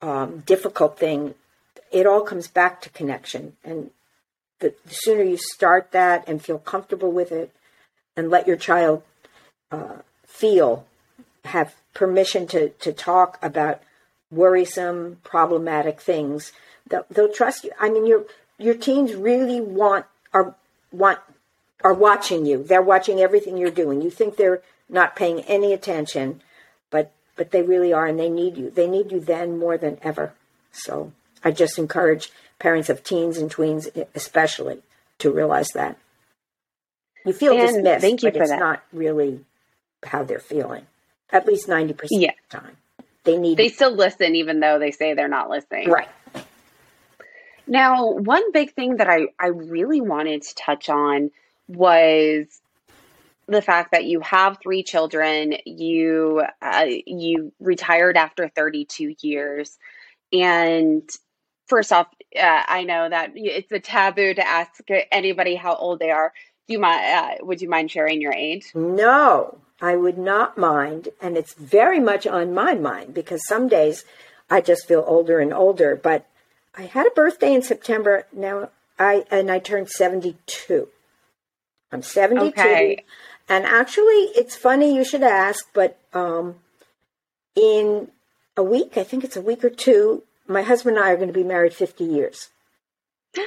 [0.00, 1.34] um, difficult thing,
[1.90, 3.56] it all comes back to connection.
[3.64, 3.90] And
[4.60, 7.52] the, the sooner you start that and feel comfortable with it,
[8.16, 9.02] and let your child
[9.70, 10.86] uh, feel,
[11.44, 13.80] have permission to, to talk about
[14.30, 16.52] worrisome, problematic things.
[16.88, 17.70] They'll, they'll trust you.
[17.78, 18.24] I mean, your
[18.58, 20.54] your teens really want are
[20.90, 21.20] want
[21.82, 22.62] are watching you.
[22.62, 24.02] They're watching everything you're doing.
[24.02, 26.40] You think they're not paying any attention,
[27.38, 28.68] but they really are, and they need you.
[28.68, 30.34] They need you then more than ever.
[30.72, 31.12] So
[31.42, 34.82] I just encourage parents of teens and tweens, especially,
[35.20, 35.96] to realize that.
[37.24, 38.58] You feel and dismissed, thank you but it's that.
[38.58, 39.44] not really
[40.04, 40.86] how they're feeling.
[41.30, 42.30] At least 90% yeah.
[42.30, 42.76] of the time.
[43.24, 45.90] They need They still listen even though they say they're not listening.
[45.90, 46.08] Right.
[47.66, 51.30] Now, one big thing that I, I really wanted to touch on
[51.66, 52.46] was
[53.48, 59.78] the fact that you have three children, you uh, you retired after 32 years,
[60.32, 61.08] and
[61.66, 64.72] first off, uh, I know that it's a taboo to ask
[65.10, 66.32] anybody how old they are.
[66.66, 67.00] Do you mind?
[67.04, 68.70] Uh, would you mind sharing your age?
[68.74, 74.04] No, I would not mind, and it's very much on my mind because some days
[74.50, 75.96] I just feel older and older.
[75.96, 76.26] But
[76.76, 78.26] I had a birthday in September.
[78.32, 80.88] Now I and I turned seventy-two.
[81.90, 83.04] I'm seventy-two, okay.
[83.48, 86.56] And actually, it's funny you should ask, but um,
[87.54, 88.08] in
[88.56, 91.28] a week, I think it's a week or two, my husband and I are going
[91.28, 92.50] to be married fifty years.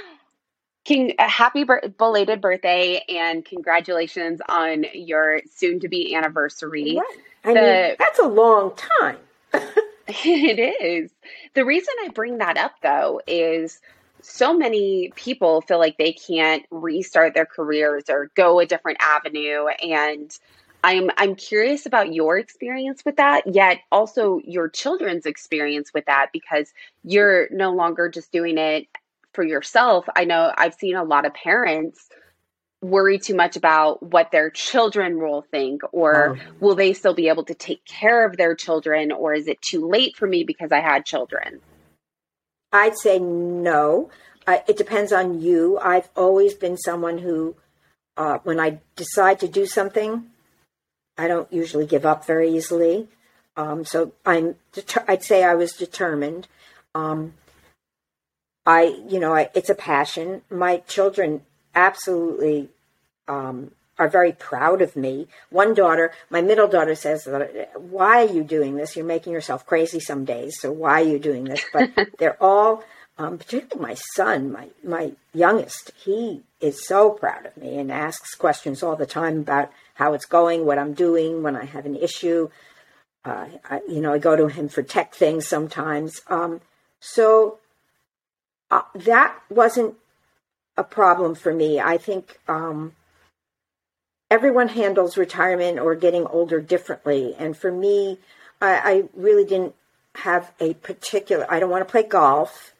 [0.83, 6.97] King, a happy belated birthday and congratulations on your soon to be anniversary.
[6.97, 7.17] Right.
[7.43, 9.17] I the, mean, that's a long time.
[10.07, 11.11] it is.
[11.53, 13.79] The reason I bring that up though is
[14.21, 19.67] so many people feel like they can't restart their careers or go a different avenue
[19.83, 20.37] and
[20.83, 26.29] I'm I'm curious about your experience with that, yet also your children's experience with that
[26.33, 28.87] because you're no longer just doing it
[29.33, 32.09] for yourself, I know I've seen a lot of parents
[32.81, 36.53] worry too much about what their children will think or oh.
[36.59, 39.87] will they still be able to take care of their children or is it too
[39.87, 41.61] late for me because I had children?
[42.71, 44.09] I'd say no.
[44.47, 45.77] Uh, it depends on you.
[45.79, 47.55] I've always been someone who,
[48.17, 50.25] uh, when I decide to do something,
[51.17, 53.07] I don't usually give up very easily.
[53.55, 56.47] Um, so I'm, deter- I'd say I was determined.
[56.95, 57.33] Um,
[58.65, 60.41] I, you know, I, it's a passion.
[60.49, 61.41] My children
[61.75, 62.69] absolutely
[63.27, 63.71] um,
[64.01, 65.27] are very proud of me.
[65.51, 67.27] One daughter, my middle daughter says,
[67.75, 68.95] "Why are you doing this?
[68.95, 70.59] You're making yourself crazy some days.
[70.59, 72.83] So why are you doing this?" But they're all,
[73.19, 75.91] um, particularly my son, my my youngest.
[76.03, 80.25] He is so proud of me and asks questions all the time about how it's
[80.25, 82.49] going, what I'm doing when I have an issue.
[83.23, 86.21] Uh, I, you know, I go to him for tech things sometimes.
[86.27, 86.61] Um,
[86.99, 87.59] so
[88.71, 89.93] uh, that wasn't
[90.75, 91.79] a problem for me.
[91.79, 92.93] I think um,
[94.31, 97.35] everyone handles retirement or getting older differently.
[97.37, 98.17] And for me,
[98.59, 99.75] I, I really didn't
[100.15, 102.73] have a particular, I don't want to play golf,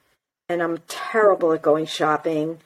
[0.50, 2.58] and I'm terrible at going shopping.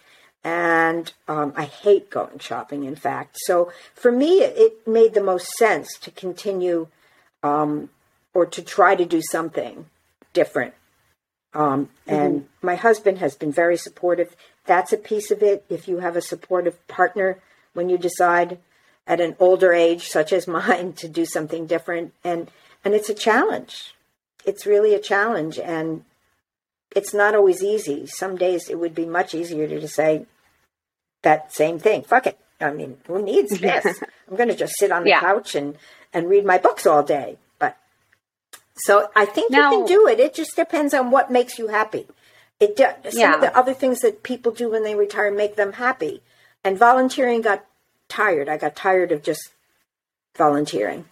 [0.43, 3.37] And um, I hate going shopping, in fact.
[3.41, 6.87] So for me, it made the most sense to continue
[7.41, 7.89] um,
[8.33, 9.87] or to try to do something
[10.33, 10.75] different
[11.55, 12.65] um, and mm-hmm.
[12.67, 14.35] my husband has been very supportive.
[14.65, 15.65] That's a piece of it.
[15.69, 17.39] If you have a supportive partner
[17.73, 18.59] when you decide
[19.07, 22.49] at an older age, such as mine, to do something different, and
[22.83, 23.95] and it's a challenge.
[24.45, 26.05] It's really a challenge, and
[26.95, 28.07] it's not always easy.
[28.07, 30.25] Some days it would be much easier to just say
[31.23, 32.03] that same thing.
[32.03, 32.39] Fuck it.
[32.61, 34.01] I mean, who needs this?
[34.29, 35.19] I'm going to just sit on the yeah.
[35.19, 35.77] couch and
[36.13, 37.37] and read my books all day.
[37.59, 37.77] But
[38.75, 40.19] so I think now, you can do it.
[40.19, 42.07] It just depends on what makes you happy.
[42.59, 43.35] It some yeah.
[43.35, 46.21] of the other things that people do when they retire make them happy.
[46.63, 47.65] And volunteering got
[48.09, 48.49] tired.
[48.49, 49.53] I got tired of just
[50.37, 51.05] volunteering.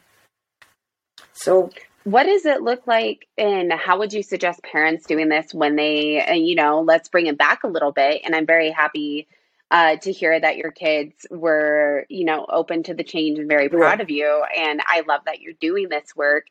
[1.34, 1.72] So
[2.04, 6.22] what does it look like and how would you suggest parents doing this when they
[6.22, 9.26] uh, you know let's bring it back a little bit and i'm very happy
[9.72, 13.70] uh, to hear that your kids were you know open to the change and very
[13.70, 14.04] proud yeah.
[14.04, 16.46] of you and i love that you're doing this work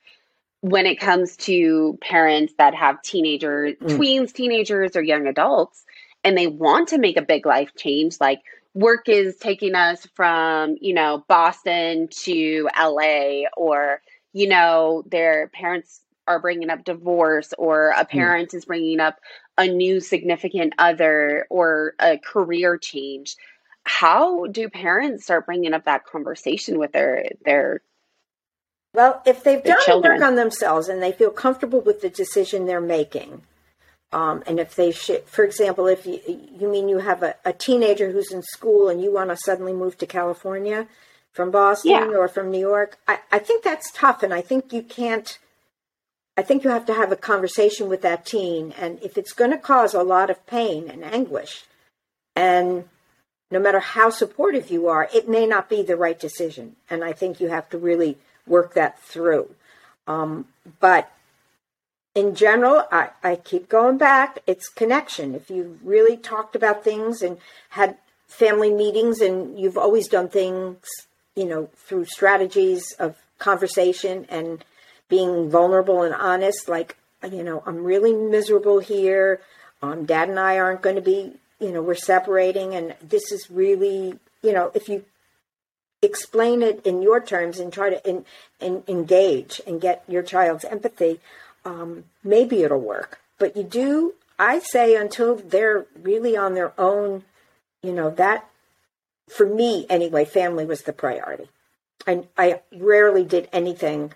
[0.62, 3.98] when it comes to parents that have teenagers, mm.
[3.98, 5.84] tweens, teenagers, or young adults,
[6.24, 8.40] and they want to make a big life change, like
[8.74, 14.00] work is taking us from, you know, Boston to LA, or,
[14.32, 18.08] you know, their parents are bringing up divorce, or a mm.
[18.08, 18.54] parent mm.
[18.54, 19.18] is bringing up
[19.58, 23.36] a new significant other, or a career change.
[23.84, 27.82] How do parents start bringing up that conversation with their their
[28.94, 30.20] well, if they've done children.
[30.20, 33.42] work on themselves and they feel comfortable with the decision they're making,
[34.12, 36.20] um, and if they should, for example, if you,
[36.58, 39.72] you mean you have a, a, teenager who's in school and you want to suddenly
[39.72, 40.86] move to California
[41.32, 42.04] from Boston yeah.
[42.04, 44.22] or from New York, I, I think that's tough.
[44.22, 45.38] And I think you can't,
[46.36, 48.74] I think you have to have a conversation with that teen.
[48.78, 51.64] And if it's going to cause a lot of pain and anguish,
[52.36, 52.84] and
[53.50, 56.76] no matter how supportive you are, it may not be the right decision.
[56.90, 59.54] And I think you have to really work that through.
[60.06, 60.46] Um,
[60.80, 61.10] but
[62.14, 64.40] in general, I, I keep going back.
[64.46, 65.34] It's connection.
[65.34, 67.38] If you've really talked about things and
[67.70, 67.96] had
[68.28, 70.78] family meetings and you've always done things,
[71.34, 74.64] you know, through strategies of conversation and
[75.08, 76.96] being vulnerable and honest, like,
[77.30, 79.40] you know, I'm really miserable here.
[79.82, 83.50] Um, Dad and I aren't going to be, you know, we're separating and this is
[83.50, 85.04] really, you know, if you
[86.02, 88.24] explain it in your terms and try to in,
[88.60, 91.20] in, engage and get your child's empathy,
[91.64, 93.20] um, maybe it'll work.
[93.38, 97.24] But you do, I say, until they're really on their own,
[97.82, 98.48] you know, that,
[99.28, 101.48] for me anyway, family was the priority.
[102.06, 104.12] I, I rarely did anything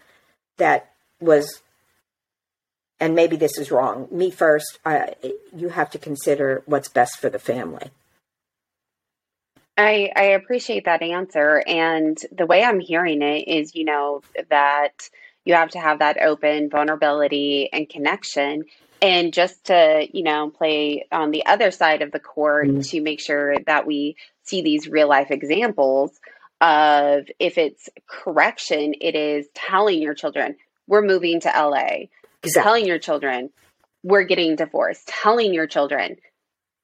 [0.57, 1.63] that was,
[2.99, 5.15] and maybe this is wrong, me first, I,
[5.55, 7.91] you have to consider what's best for the family.
[9.79, 11.63] I, I appreciate that answer.
[11.67, 15.11] And the way I'm hearing it is, you know, that
[15.47, 18.65] you have to have that open vulnerability and connection.
[19.01, 22.81] And just to, you know, play on the other side of the court mm-hmm.
[22.81, 26.19] to make sure that we see these real life examples
[26.61, 30.57] of if it's correction, it is telling your children,
[30.89, 32.09] we're moving to LA,
[32.43, 32.63] exactly.
[32.63, 33.51] telling your children,
[34.03, 36.17] we're getting divorced, telling your children,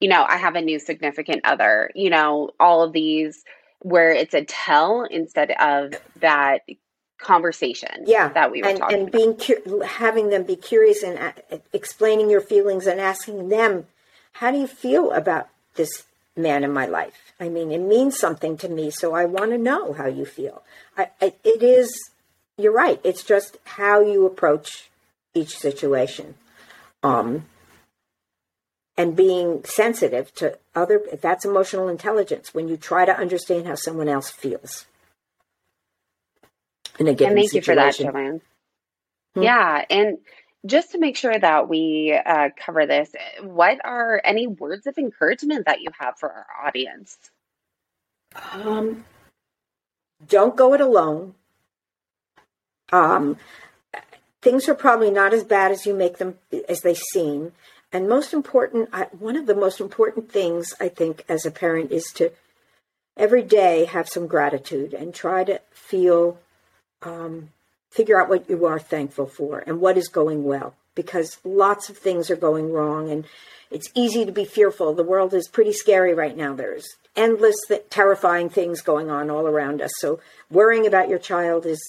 [0.01, 3.45] you know, I have a new significant other, you know, all of these
[3.81, 6.63] where it's a tell instead of that
[7.23, 11.19] conversation yeah that we were and, talking and being cu- having them be curious and
[11.19, 13.87] uh, explaining your feelings and asking them
[14.33, 16.05] how do you feel about this
[16.37, 19.59] man in my life I mean, it means something to me, so I want to
[19.59, 20.63] know how you feel.
[20.97, 21.93] I, I, it is,
[22.57, 23.01] you're right.
[23.03, 24.91] It's just how you approach
[25.35, 26.37] each situation.
[27.03, 27.47] Um,
[28.97, 34.09] and being sensitive to other, that's emotional intelligence when you try to understand how someone
[34.09, 34.87] else feels.
[36.99, 38.07] In a given and thank situation.
[38.07, 38.41] you for that, Joanne.
[39.35, 39.43] Hmm?
[39.43, 39.85] Yeah.
[39.89, 40.19] And
[40.65, 43.11] just to make sure that we uh, cover this,
[43.43, 47.17] what are any words of encouragement that you have for our audience?
[48.53, 49.05] Um,
[50.29, 51.35] don't go it alone.
[52.93, 53.39] Um,
[54.41, 56.39] things are probably not as bad as you make them
[56.69, 57.53] as they seem.
[57.93, 62.05] And most important, one of the most important things I think as a parent is
[62.15, 62.33] to
[63.17, 66.39] every day have some gratitude and try to feel
[67.03, 67.51] um,
[67.91, 71.97] figure out what you are thankful for and what is going well because lots of
[71.97, 73.25] things are going wrong and
[73.71, 74.93] it's easy to be fearful.
[74.93, 76.55] The world is pretty scary right now.
[76.55, 76.87] There's
[77.17, 79.91] endless th- terrifying things going on all around us.
[79.99, 81.81] So worrying about your child is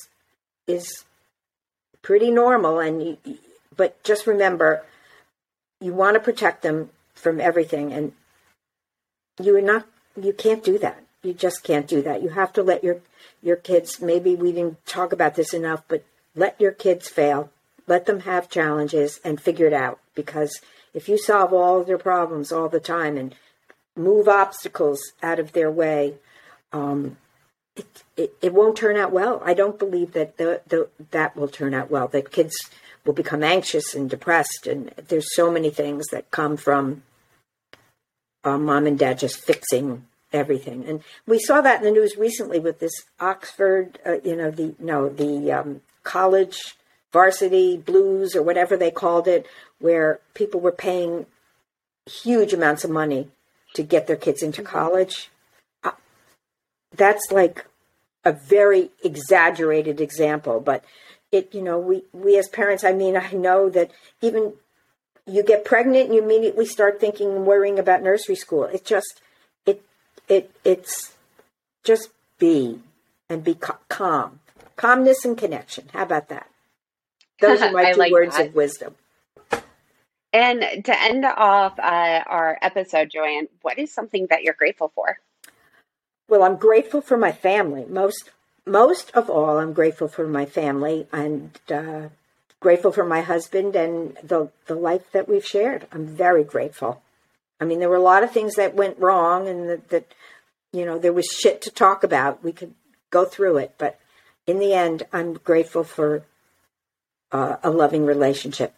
[0.65, 1.03] is
[2.01, 3.37] pretty normal and you,
[3.75, 4.83] but just remember
[5.81, 8.13] you want to protect them from everything and
[9.41, 9.85] you are not
[10.21, 11.03] you can't do that.
[11.23, 12.21] You just can't do that.
[12.21, 12.99] You have to let your
[13.41, 16.03] your kids, maybe we didn't talk about this enough, but
[16.35, 17.51] let your kids fail.
[17.87, 19.99] Let them have challenges and figure it out.
[20.15, 20.61] Because
[20.93, 23.35] if you solve all their problems all the time and
[23.95, 26.15] move obstacles out of their way,
[26.71, 27.17] um,
[27.75, 29.41] it, it, it won't turn out well.
[29.43, 32.07] I don't believe that the, the, that will turn out well.
[32.07, 32.55] That kids
[33.05, 37.03] will become anxious and depressed, and there's so many things that come from
[38.45, 40.85] uh, mom and dad just fixing everything.
[40.85, 44.75] And we saw that in the news recently with this Oxford, uh, you know, the
[44.79, 46.75] no, the um, college
[47.11, 49.45] varsity blues or whatever they called it,
[49.79, 51.27] where people were paying
[52.05, 53.29] huge amounts of money
[53.75, 54.71] to get their kids into mm-hmm.
[54.71, 55.29] college.
[55.83, 55.91] Uh,
[56.95, 57.65] that's like
[58.25, 60.83] a very exaggerated example, but
[61.31, 64.53] it, you know, we, we as parents, I mean, I know that even
[65.25, 68.65] you get pregnant and you immediately start thinking and worrying about nursery school.
[68.65, 69.21] It just,
[70.27, 71.13] it it's
[71.83, 72.09] just
[72.39, 72.79] be
[73.29, 73.55] and be
[73.89, 74.39] calm,
[74.75, 75.89] calmness and connection.
[75.93, 76.49] How about that?
[77.39, 78.47] Those are my two like words that.
[78.47, 78.95] of wisdom.
[80.31, 85.19] And to end off uh, our episode, Joanne, what is something that you're grateful for?
[86.27, 87.85] Well, I'm grateful for my family.
[87.87, 88.31] Most
[88.65, 92.07] most of all, I'm grateful for my family and uh,
[92.59, 95.85] grateful for my husband and the the life that we've shared.
[95.91, 97.02] I'm very grateful.
[97.63, 100.13] I mean, there were a lot of things that went wrong and that, that
[100.73, 102.43] you know, there was shit to talk about.
[102.43, 102.73] We could
[103.09, 103.97] go through it, but
[104.45, 106.25] in the end, I'm grateful for
[107.31, 108.73] uh, a loving relationship.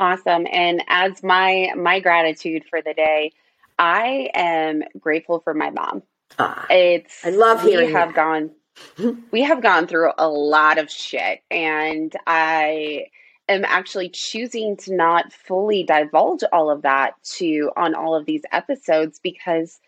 [0.00, 0.48] Awesome.
[0.50, 3.30] And as my my gratitude for the day,
[3.78, 6.02] I am grateful for my mom.
[6.40, 8.50] Ah, it's I love hearing we have that.
[8.96, 13.06] gone we have gone through a lot of shit and I
[13.48, 18.42] am actually choosing to not fully divulge all of that to on all of these
[18.52, 19.80] episodes because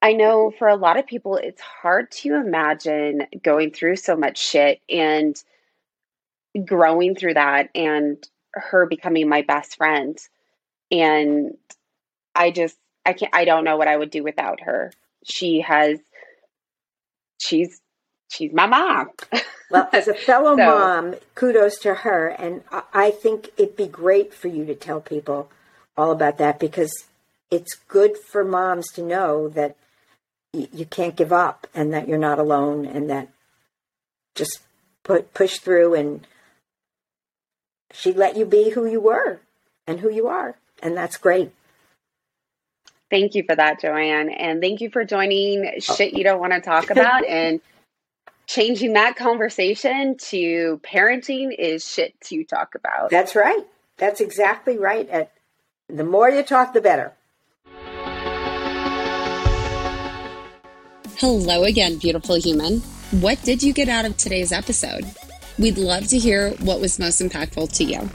[0.00, 4.38] I know for a lot of people it's hard to imagine going through so much
[4.38, 5.36] shit and
[6.64, 8.16] growing through that and
[8.52, 10.18] her becoming my best friend
[10.90, 11.56] and
[12.34, 14.92] I just I can't I don't know what I would do without her.
[15.24, 15.98] She has
[17.38, 17.80] she's
[18.30, 19.10] she's my mom.
[19.70, 22.28] well, as a fellow so, mom, kudos to her.
[22.28, 22.62] And
[22.92, 25.50] I think it'd be great for you to tell people
[25.96, 26.92] all about that because
[27.50, 29.76] it's good for moms to know that
[30.52, 33.28] you can't give up and that you're not alone and that
[34.34, 34.60] just
[35.02, 36.26] put push through and
[37.92, 39.40] she let you be who you were
[39.86, 41.50] and who you are and that's great
[43.10, 45.80] thank you for that joanne and thank you for joining oh.
[45.80, 47.60] shit you don't want to talk about and
[48.48, 53.10] changing that conversation to parenting is shit to talk about.
[53.10, 53.62] That's right.
[53.98, 55.06] That's exactly right.
[55.10, 55.28] And
[55.88, 57.12] the more you talk, the better.
[61.18, 62.80] Hello again, beautiful human.
[63.20, 65.04] What did you get out of today's episode?
[65.58, 68.08] We'd love to hear what was most impactful to you.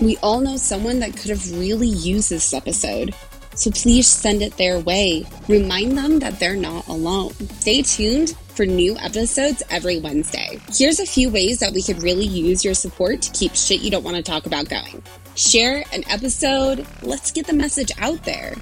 [0.00, 3.14] We all know someone that could have really used this episode.
[3.54, 5.26] So please send it their way.
[5.48, 7.32] Remind them that they're not alone.
[7.60, 10.58] Stay tuned for new episodes every Wednesday.
[10.72, 13.90] Here's a few ways that we could really use your support to keep shit you
[13.90, 15.02] don't want to talk about going.
[15.34, 16.86] Share an episode.
[17.02, 18.54] Let's get the message out there.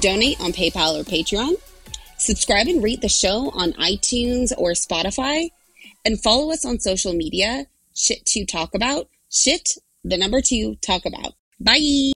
[0.00, 1.54] Donate on PayPal or Patreon.
[2.18, 5.50] Subscribe and rate the show on iTunes or Spotify.
[6.04, 7.66] And follow us on social media.
[7.94, 9.08] Shit to talk about.
[9.30, 9.72] Shit,
[10.04, 11.34] the number two, talk about.
[11.60, 12.12] Bye.